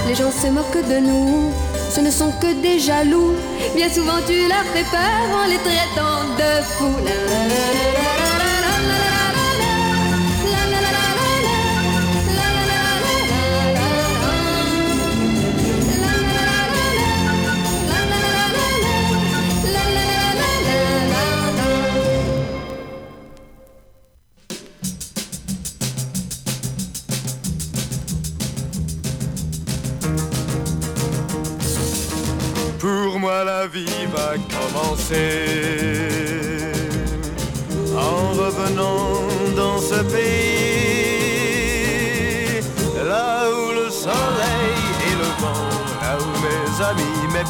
[0.07, 1.51] Les gens se moquent de nous,
[1.89, 3.33] ce ne sont que des jaloux.
[3.75, 8.12] Bien souvent tu leur fais peur en les traitant de fous.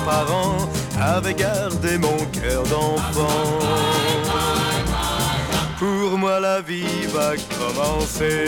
[0.06, 0.70] Parents
[1.00, 3.60] avaient gardé mon cœur d'enfant.
[5.80, 8.46] Pour moi la vie va commencer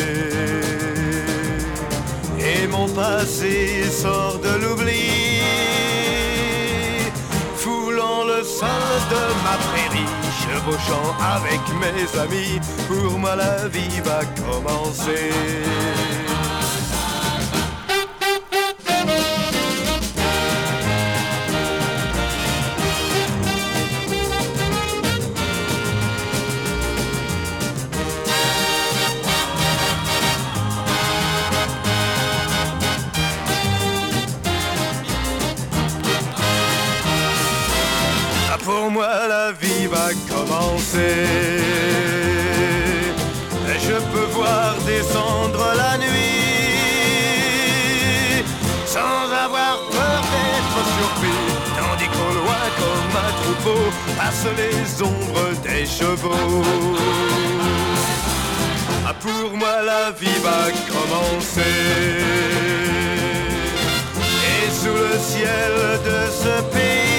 [2.39, 5.41] et mon passé sort de l'oubli
[7.55, 10.11] foulant le sol de ma prairie,
[10.41, 16.24] chevauchant avec mes amis, pour moi la vie va commencer.
[54.57, 56.63] Les ombres des chevaux.
[59.07, 61.75] Ah, pour moi la vie va commencer.
[64.51, 65.73] Et sous le ciel
[66.09, 67.15] de ce pays,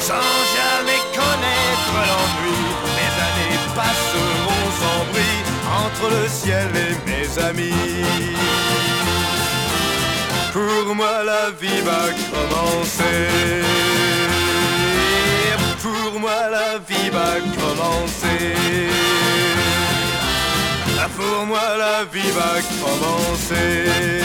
[0.00, 2.60] sans jamais connaître l'ennui,
[2.96, 5.40] mes années passeront sans bruit
[5.84, 8.04] entre le ciel et mes amis.
[10.52, 12.02] Pour moi la vie va
[12.32, 13.56] commencer.
[16.16, 18.56] Pour moi la vie va commencer.
[20.98, 24.24] Ah, Pour moi la vie va commencer.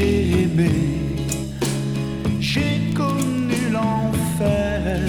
[0.00, 0.70] J'ai aimé,
[2.40, 5.00] j'ai connu l'enfer,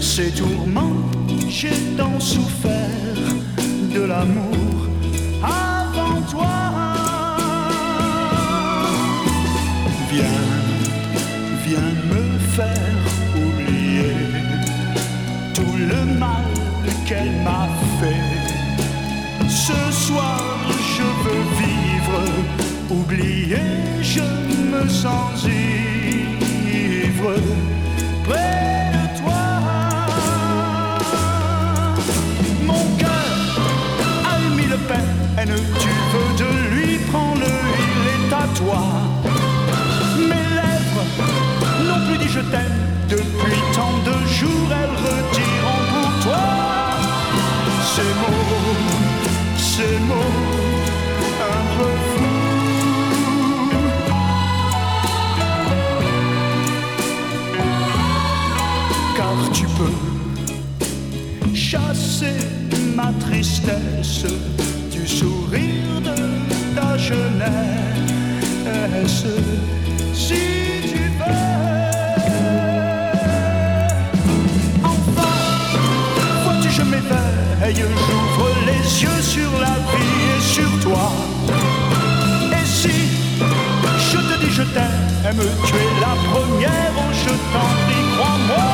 [0.00, 1.00] ces tourments,
[1.48, 3.24] j'ai tant souffert
[3.94, 4.74] de l'amour
[5.42, 6.56] avant toi.
[10.12, 10.46] Viens,
[11.66, 12.24] viens me
[12.56, 13.00] faire
[13.44, 14.14] oublier
[15.54, 16.50] tout le mal
[17.06, 17.66] qu'elle m'a
[17.98, 19.48] fait.
[19.48, 20.42] Ce soir,
[20.96, 22.20] je veux vivre,
[22.90, 23.66] oublier,
[24.02, 24.33] je
[24.74, 27.34] me sens ivre
[28.24, 29.44] près de toi.
[32.66, 33.34] Mon cœur
[34.32, 37.54] a mis le peine, tu veux de lui, prends-le,
[37.88, 38.82] il est à toi.
[40.30, 41.06] Mes lèvres
[41.86, 46.46] n'ont plus dit je t'aime depuis tant de jours, elles retireront pour toi
[47.94, 48.54] ces mots,
[49.56, 50.73] ces mots
[59.64, 62.36] tu peux chasser
[62.94, 64.26] ma tristesse
[64.90, 66.14] du sourire de
[66.74, 67.50] ta jeunesse.
[70.12, 70.42] Si
[70.90, 71.48] tu veux,
[74.82, 75.34] enfin,
[76.44, 81.12] vois-tu, je m'éveille, j'ouvre les yeux sur la vie et sur toi.
[82.52, 82.96] Et si
[84.10, 88.73] je te dis je t'aime, tu es la première, oh je t'en prie, crois-moi.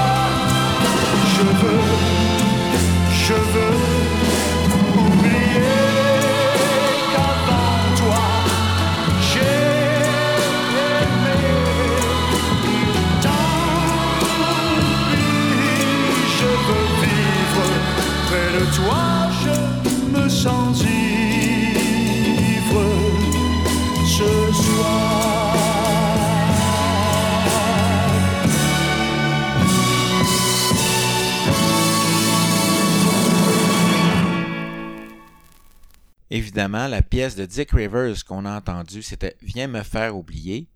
[36.31, 40.69] Évidemment, la pièce de Dick Rivers qu'on a entendue, c'était Viens me faire oublier,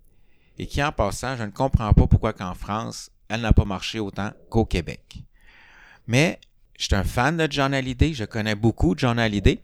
[0.59, 4.01] et qui en passant, je ne comprends pas pourquoi qu'en France, elle n'a pas marché
[4.01, 5.23] autant qu'au Québec.
[6.07, 6.41] Mais
[6.79, 9.61] je suis un fan de John Hallyday, je connais beaucoup John Hallyday,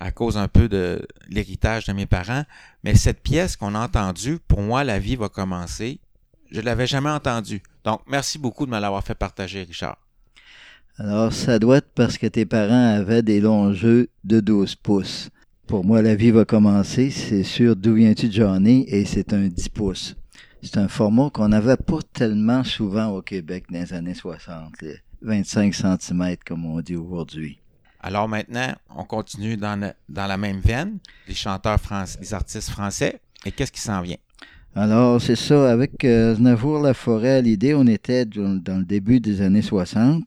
[0.00, 2.44] à cause un peu de l'héritage de mes parents,
[2.82, 6.00] mais cette pièce qu'on a entendue, pour moi, la vie va commencer,
[6.50, 7.62] je ne l'avais jamais entendue.
[7.84, 9.98] Donc, merci beaucoup de me l'avoir fait partager, Richard.
[10.98, 15.28] Alors, ça doit être parce que tes parents avaient des longs jeux de 12 pouces.
[15.66, 19.68] Pour moi, la vie va commencer, c'est sûr d'où viens-tu Johnny, et c'est un 10
[19.70, 20.14] pouces.
[20.62, 24.96] C'est un format qu'on n'avait pas tellement souvent au Québec dans les années 60, les
[25.22, 27.58] 25 cm comme on dit aujourd'hui.
[28.00, 32.70] Alors maintenant, on continue dans, le- dans la même veine, les chanteurs français, les artistes
[32.70, 33.20] français.
[33.46, 34.16] Et qu'est-ce qui s'en vient?
[34.74, 39.20] Alors, c'est ça, avec euh, Znavour Laforêt à l'idée, on était dans, dans le début
[39.20, 40.24] des années 60.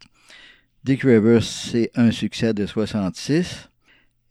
[0.87, 3.69] Dick Rivers, c'est un succès de 66.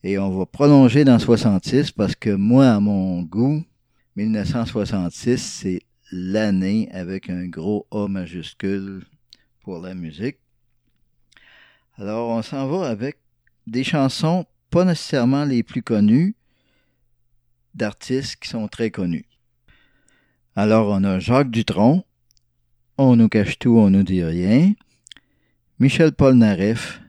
[0.02, 3.62] Et on va prolonger dans 66 parce que moi, à mon goût,
[4.16, 9.04] 1966, c'est l'année avec un gros A majuscule
[9.64, 10.38] pour la musique.
[11.98, 13.18] Alors, on s'en va avec
[13.66, 16.36] des chansons pas nécessairement les plus connues
[17.74, 19.26] d'artistes qui sont très connus.
[20.54, 22.06] Alors, on a Jacques Dutronc,
[22.96, 24.72] On nous cache tout, on nous dit rien.
[25.78, 27.02] Michel Polnareff,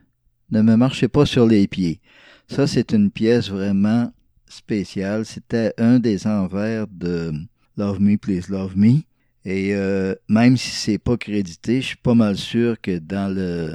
[0.51, 2.01] Ne me marchez pas sur les pieds.
[2.49, 4.11] Ça, c'est une pièce vraiment
[4.45, 5.25] spéciale.
[5.25, 7.31] C'était un des envers de
[7.77, 9.03] Love Me, Please Love Me.
[9.45, 13.73] Et euh, même si c'est pas crédité, je suis pas mal sûr que dans le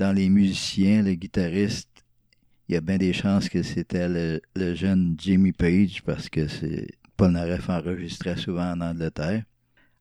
[0.00, 1.88] dans les musiciens, le guitariste,
[2.68, 6.88] il y a bien des chances que c'était le, jeune Jimmy Page parce que c'est
[7.16, 9.44] Polnareff enregistrait souvent en Angleterre.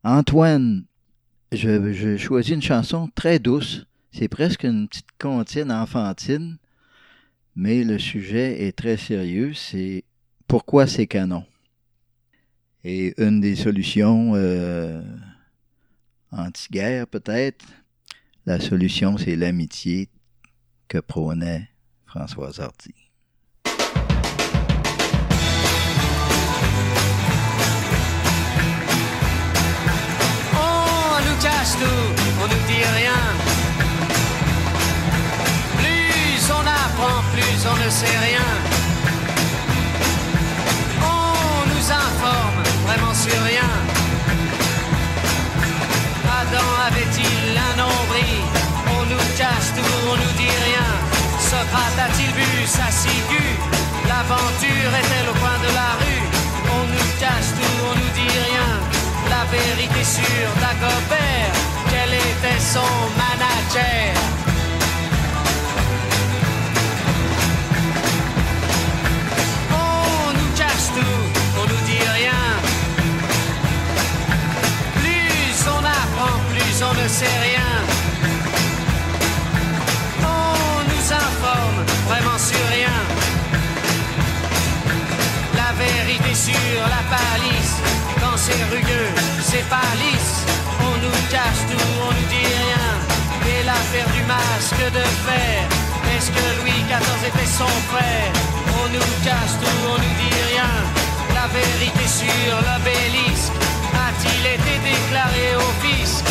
[0.04, 0.86] Antoine,
[1.52, 3.86] je choisis une chanson très douce.
[4.12, 6.58] C'est presque une petite comptine enfantine,
[7.56, 9.54] mais le sujet est très sérieux.
[9.54, 10.04] C'est
[10.48, 11.46] pourquoi c'est canon.
[12.84, 15.02] Et une des solutions euh,
[16.32, 17.66] anti-guerre, peut-être,
[18.46, 20.10] la solution, c'est l'amitié
[20.88, 21.70] que prônait
[22.06, 22.94] François Hardy.
[30.54, 32.21] On nous
[37.70, 38.48] on ne sait rien.
[41.02, 43.70] On nous informe vraiment sur rien.
[46.42, 48.42] Adam avait-il un nombril?
[48.98, 50.90] On nous cache tout, on nous dit rien.
[51.40, 53.56] Socrate a-t-il vu sa ciguë?
[54.08, 56.24] L'aventure est-elle au coin de la rue?
[56.78, 58.70] On nous cache tout, on nous dit rien.
[59.30, 61.54] La vérité sur Dagobert,
[61.90, 62.92] quel était son
[63.22, 64.21] manager?
[77.04, 77.72] Ne sait rien.
[80.22, 82.98] On nous informe vraiment sur rien.
[85.56, 87.76] La vérité sur la palisse,
[88.22, 89.12] quand c'est rugueux,
[89.50, 90.36] c'est pas lisse.
[90.90, 92.88] On nous cache tout, on nous dit rien.
[93.52, 95.60] Et l'affaire du masque de fer,
[96.14, 98.32] est-ce que Louis XIV était son frère?
[98.80, 100.72] On nous cache tout, on nous dit rien.
[101.34, 103.58] La vérité sur l'obélisque
[104.06, 106.26] a-t-il été déclaré au fisc?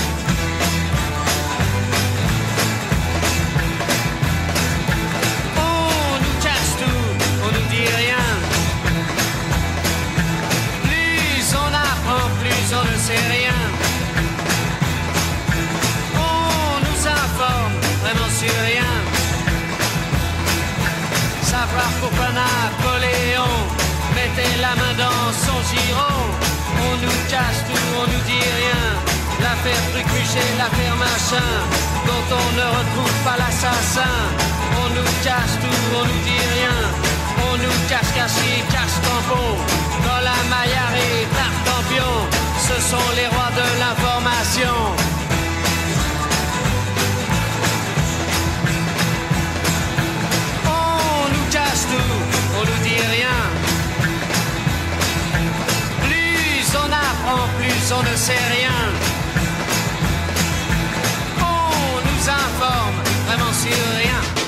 [10.84, 13.58] Plus on apprend, plus on ne sait rien.
[16.14, 18.92] On nous informe vraiment sur rien.
[21.42, 23.56] Savoir pourquoi Napoléon
[24.14, 26.20] mettait la main dans son giron.
[26.86, 28.82] On nous cache tout, on nous dit rien.
[29.42, 31.50] L'affaire Trucmuchet, l'affaire machin,
[32.06, 34.16] dont on ne retrouve pas l'assassin.
[34.82, 37.09] On nous cache tout, on nous dit rien.
[37.42, 39.56] On nous cache caché, cache tampon.
[40.06, 42.12] Dans la maillard et tartampion,
[42.66, 44.76] ce sont les rois de l'information.
[50.66, 52.14] On nous cache tout,
[52.58, 53.38] on nous dit rien.
[56.06, 58.78] Plus on apprend, plus on ne sait rien.
[61.38, 64.39] On nous informe vraiment sur rien.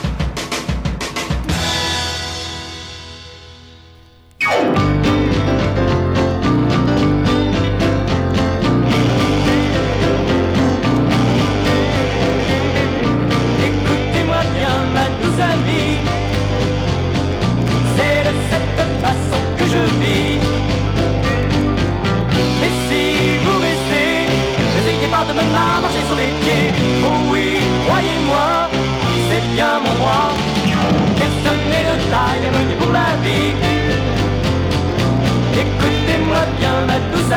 [36.62, 36.78] Bien,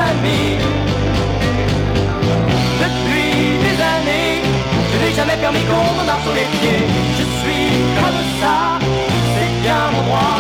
[0.09, 0.57] amie.
[2.83, 4.35] Depuis des années,
[4.91, 6.83] je n'ai jamais permis qu'on me marche sur les pieds.
[7.19, 7.67] Je suis
[7.99, 8.55] comme ça,
[9.33, 10.37] c'est bien mon droit.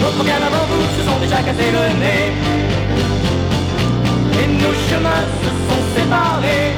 [0.00, 2.26] D'autres bien avant vous se sont déjà cassé le nez.
[4.40, 6.72] Et nos chemins se sont séparés.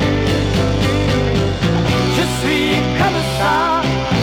[2.17, 2.69] Je suis
[3.01, 3.55] comme ça,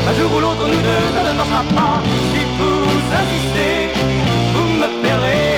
[0.09, 1.95] un jour ou l'autre nous deux, ça ne marchera pas.
[2.31, 2.84] Si vous
[3.21, 3.77] insistez,
[4.53, 5.48] vous me N'oubliez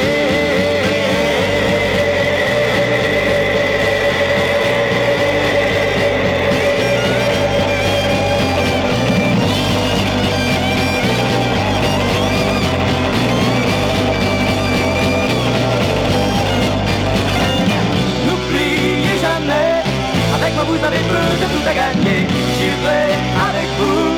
[20.81, 22.27] vous avez de tout à gagner.
[22.57, 23.03] J'irai
[23.47, 24.17] avec vous,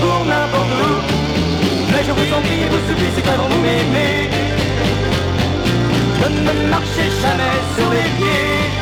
[0.00, 0.94] pour n'importe où.
[1.92, 2.78] Mais je vous en prie, vous
[3.14, 4.30] c'est vraiment vous m'aimez.
[6.20, 8.77] Ne me marchez jamais sur les pieds.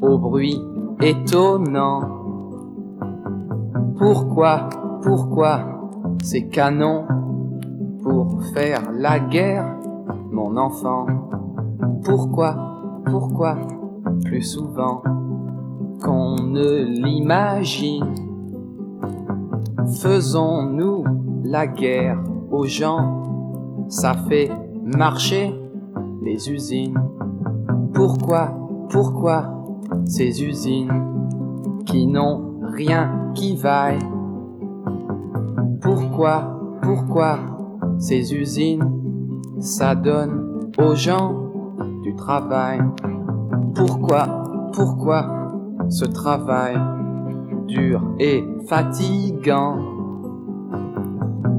[0.00, 0.60] Au bruit
[1.02, 2.00] étonnant.
[3.98, 4.68] Pourquoi,
[5.02, 5.90] pourquoi
[6.22, 7.04] ces canons
[8.02, 9.76] pour faire la guerre,
[10.30, 11.06] mon enfant?
[12.04, 12.54] Pourquoi,
[13.06, 13.56] pourquoi
[14.24, 15.02] plus souvent
[16.04, 18.14] qu'on ne l'imagine?
[20.00, 21.04] Faisons-nous
[21.42, 22.22] la guerre
[22.52, 23.86] aux gens?
[23.88, 24.50] Ça fait
[24.96, 25.52] marcher
[26.22, 27.00] les usines.
[27.94, 28.50] Pourquoi,
[28.90, 29.64] pourquoi
[30.04, 30.90] ces usines
[31.86, 34.00] qui n'ont rien qui vaille?
[35.80, 37.38] Pourquoi, pourquoi
[37.98, 38.84] ces usines
[39.60, 41.34] ça donne aux gens
[42.02, 42.80] du travail?
[43.76, 44.26] Pourquoi,
[44.72, 45.50] pourquoi
[45.88, 46.76] ce travail
[47.68, 49.78] dur et fatigant?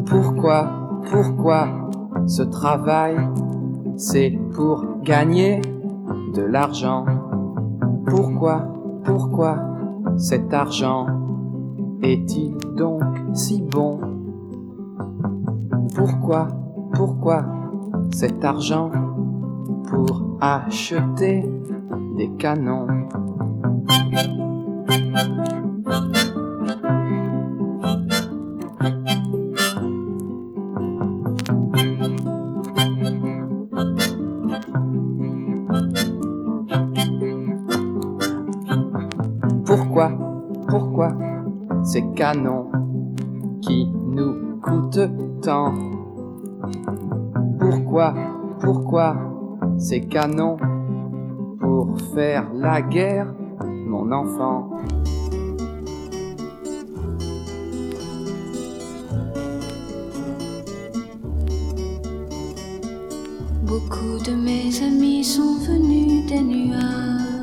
[0.06, 1.90] Pourquoi, pourquoi
[2.28, 3.16] ce travail
[3.96, 5.62] c'est pour gagner?
[6.36, 7.06] De l'argent.
[8.06, 8.68] Pourquoi,
[9.04, 9.58] pourquoi
[10.18, 11.08] cet argent
[12.02, 13.02] est-il donc
[13.34, 14.00] si bon?
[15.96, 16.48] Pourquoi,
[16.94, 17.46] pourquoi
[18.12, 18.92] cet argent
[19.90, 21.50] pour acheter
[22.18, 22.88] des canons?
[41.96, 42.68] Ces canons
[43.62, 45.10] qui nous coûtent
[45.42, 45.74] tant.
[47.58, 48.14] Pourquoi,
[48.60, 49.16] pourquoi
[49.78, 50.58] ces canons
[51.58, 54.72] pour faire la guerre, mon enfant?
[63.66, 67.35] Beaucoup de mes amis sont venus des nuages,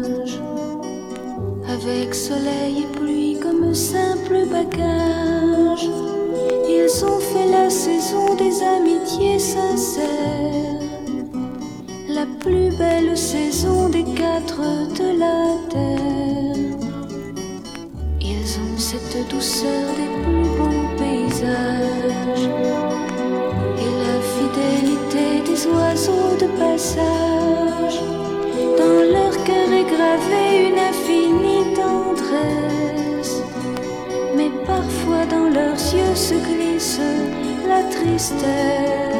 [1.84, 5.88] avec soleil et pluie comme simple bagage.
[6.68, 10.80] Ils ont fait la saison des amitiés sincères,
[12.08, 14.60] la plus belle saison des quatre
[14.94, 16.78] de la terre.
[18.20, 22.48] Ils ont cette douceur des plus beaux paysages
[23.78, 28.11] et la fidélité des oiseaux de passage.
[34.36, 37.00] Mais parfois dans leurs yeux se glisse
[37.68, 39.11] la tristesse.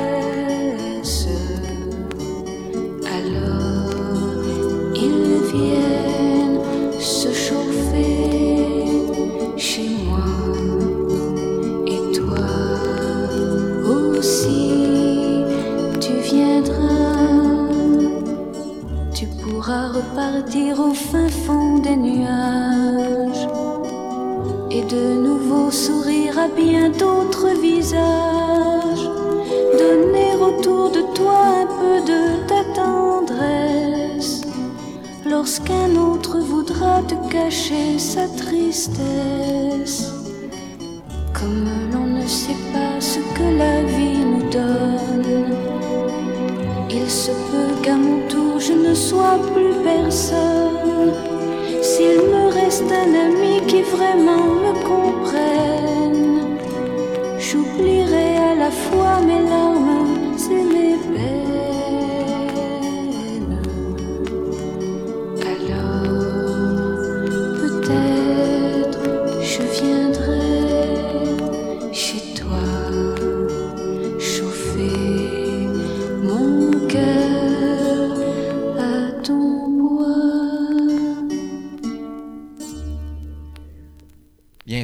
[38.88, 39.21] Tristesse.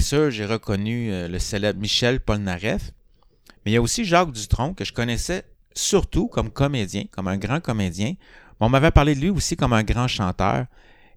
[0.08, 2.92] Sûr, j'ai reconnu euh, le célèbre Michel Polnareff,
[3.64, 5.44] mais il y a aussi Jacques Dutronc que je connaissais
[5.74, 8.14] surtout comme comédien, comme un grand comédien.
[8.58, 10.64] On m'avait parlé de lui aussi comme un grand chanteur,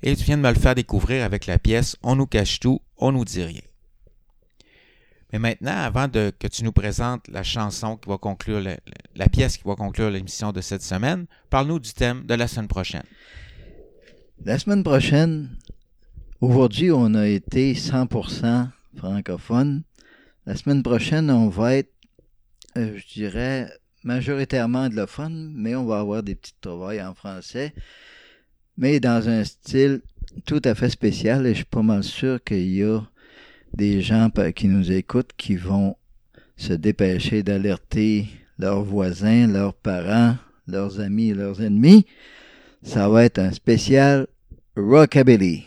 [0.04, 2.82] et tu viens de me le faire découvrir avec la pièce On nous cache tout,
[2.98, 3.62] on nous dit rien.
[5.32, 8.62] Mais maintenant, avant de, que tu nous présentes la chanson qui va conclure,
[9.16, 12.68] la pièce qui va conclure l'émission de cette semaine, parle-nous du thème de la semaine
[12.68, 13.06] prochaine.
[14.44, 15.50] La semaine prochaine,
[16.42, 19.84] aujourd'hui, on a été 100% francophone.
[20.46, 21.94] La semaine prochaine, on va être,
[22.78, 23.70] euh, je dirais,
[24.04, 27.74] majoritairement anglophone, mais on va avoir des petites trouvailles en français,
[28.78, 30.02] mais dans un style
[30.46, 31.46] tout à fait spécial.
[31.46, 33.02] Et je suis pas mal sûr qu'il y a
[33.74, 35.96] des gens qui nous écoutent qui vont
[36.58, 38.28] se dépêcher d'alerter
[38.58, 40.36] leurs voisins, leurs parents,
[40.68, 42.06] leurs amis leurs ennemis.
[42.84, 44.28] Ça va être un spécial
[44.76, 45.66] Rockabilly.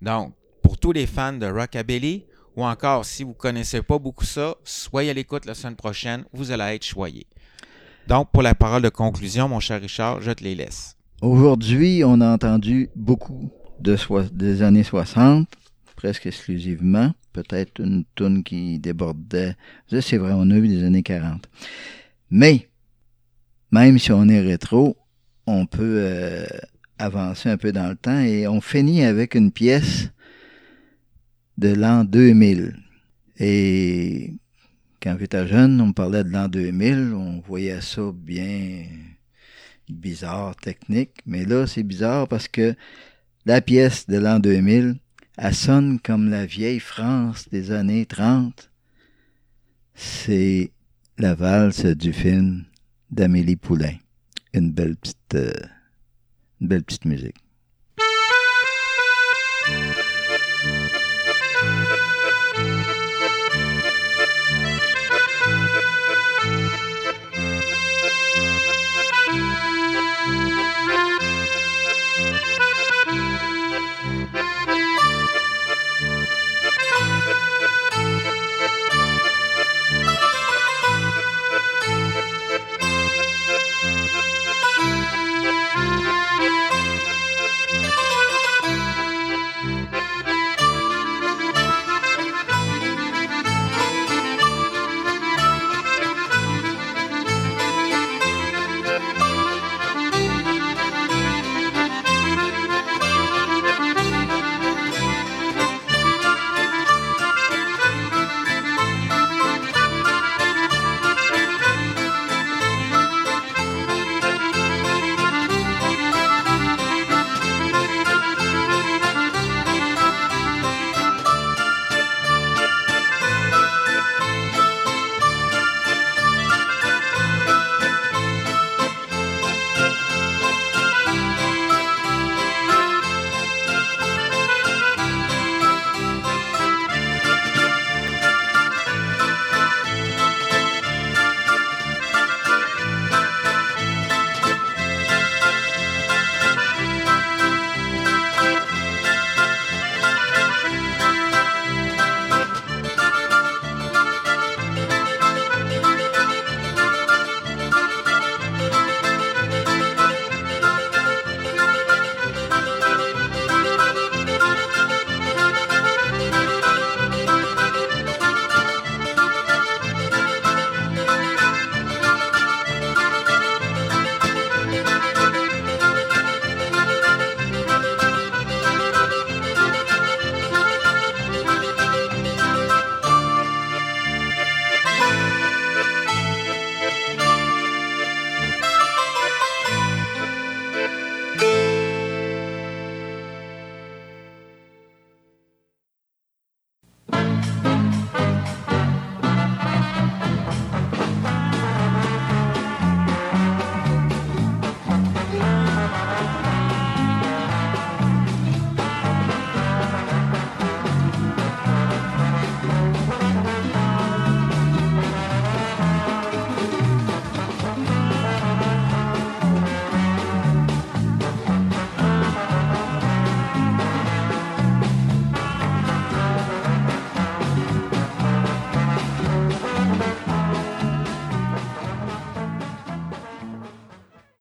[0.00, 0.34] Donc,
[0.72, 2.24] pour tous les fans de Rockabilly,
[2.56, 6.24] ou encore si vous ne connaissez pas beaucoup ça, soyez à l'écoute la semaine prochaine,
[6.32, 7.26] vous allez être choyés.
[8.08, 10.96] Donc, pour la parole de conclusion, mon cher Richard, je te les laisse.
[11.20, 13.50] Aujourd'hui, on a entendu beaucoup
[13.80, 15.46] de soi- des années 60,
[15.94, 17.12] presque exclusivement.
[17.34, 19.54] Peut-être une toune qui débordait.
[20.00, 21.50] C'est vrai, on a eu des années 40.
[22.30, 22.70] Mais,
[23.70, 24.96] même si on est rétro,
[25.46, 26.46] on peut euh,
[26.98, 30.08] avancer un peu dans le temps et on finit avec une pièce
[31.58, 32.76] de l'an 2000.
[33.38, 34.34] Et
[35.02, 38.84] quand j'étais jeune, on parlait de l'an 2000, on voyait ça bien
[39.88, 42.74] bizarre, technique, mais là, c'est bizarre parce que
[43.44, 44.96] la pièce de l'an 2000,
[45.36, 48.70] elle sonne comme la vieille France des années 30.
[49.94, 50.72] C'est
[51.18, 52.64] la valse du film
[53.10, 53.96] d'Amélie Poulain.
[54.54, 55.52] Une belle petite, euh,
[56.60, 57.36] une belle petite musique.